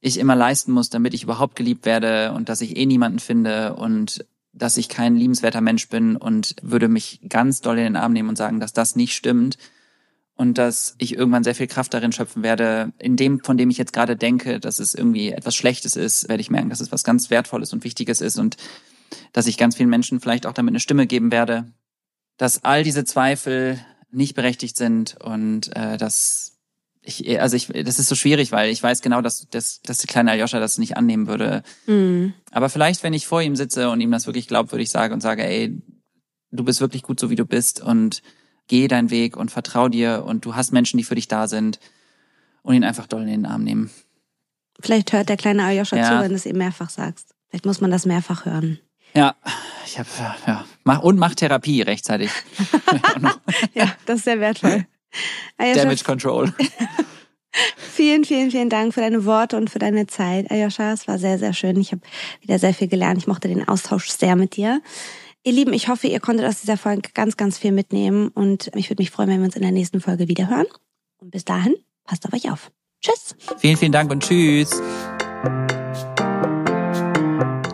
[0.00, 3.74] ich immer leisten muss, damit ich überhaupt geliebt werde und dass ich eh niemanden finde
[3.74, 8.12] und dass ich kein liebenswerter Mensch bin und würde mich ganz doll in den Arm
[8.12, 9.58] nehmen und sagen, dass das nicht stimmt
[10.34, 13.78] und dass ich irgendwann sehr viel Kraft darin schöpfen werde, in dem, von dem ich
[13.78, 17.04] jetzt gerade denke, dass es irgendwie etwas Schlechtes ist, werde ich merken, dass es was
[17.04, 18.56] ganz Wertvolles und Wichtiges ist und
[19.32, 21.70] dass ich ganz vielen Menschen vielleicht auch damit eine Stimme geben werde,
[22.38, 23.78] dass all diese Zweifel
[24.10, 26.49] nicht berechtigt sind und äh, dass
[27.10, 30.06] ich, also ich, das ist so schwierig, weil ich weiß genau, dass, dass, dass der
[30.06, 31.62] kleine Aljoscha das nicht annehmen würde.
[31.86, 32.34] Mhm.
[32.50, 35.44] Aber vielleicht, wenn ich vor ihm sitze und ihm das wirklich glaubwürdig sage und sage,
[35.44, 35.80] ey,
[36.50, 38.22] du bist wirklich gut so, wie du bist und
[38.68, 41.80] geh deinen Weg und vertrau dir und du hast Menschen, die für dich da sind
[42.62, 43.90] und ihn einfach doll in den Arm nehmen.
[44.80, 46.08] Vielleicht hört der kleine Aljoscha ja.
[46.08, 47.34] zu, wenn du es ihm mehrfach sagst.
[47.48, 48.78] Vielleicht muss man das mehrfach hören.
[49.12, 49.34] Ja,
[49.84, 50.08] ich habe
[50.46, 52.30] ja mach und mach Therapie rechtzeitig.
[53.74, 54.86] ja, das ist sehr wertvoll.
[55.56, 56.52] Ayosha, Damage Control.
[57.76, 60.92] vielen, vielen, vielen Dank für deine Worte und für deine Zeit, Ayosha.
[60.92, 61.78] Es war sehr, sehr schön.
[61.80, 62.02] Ich habe
[62.40, 63.18] wieder sehr viel gelernt.
[63.18, 64.80] Ich mochte den Austausch sehr mit dir.
[65.42, 68.90] Ihr Lieben, ich hoffe, ihr konntet aus dieser Folge ganz, ganz viel mitnehmen und ich
[68.90, 70.66] würde mich freuen, wenn wir uns in der nächsten Folge wiederhören.
[71.18, 72.70] Und bis dahin, passt auf euch auf.
[73.00, 73.34] Tschüss.
[73.58, 74.82] Vielen, vielen Dank und tschüss.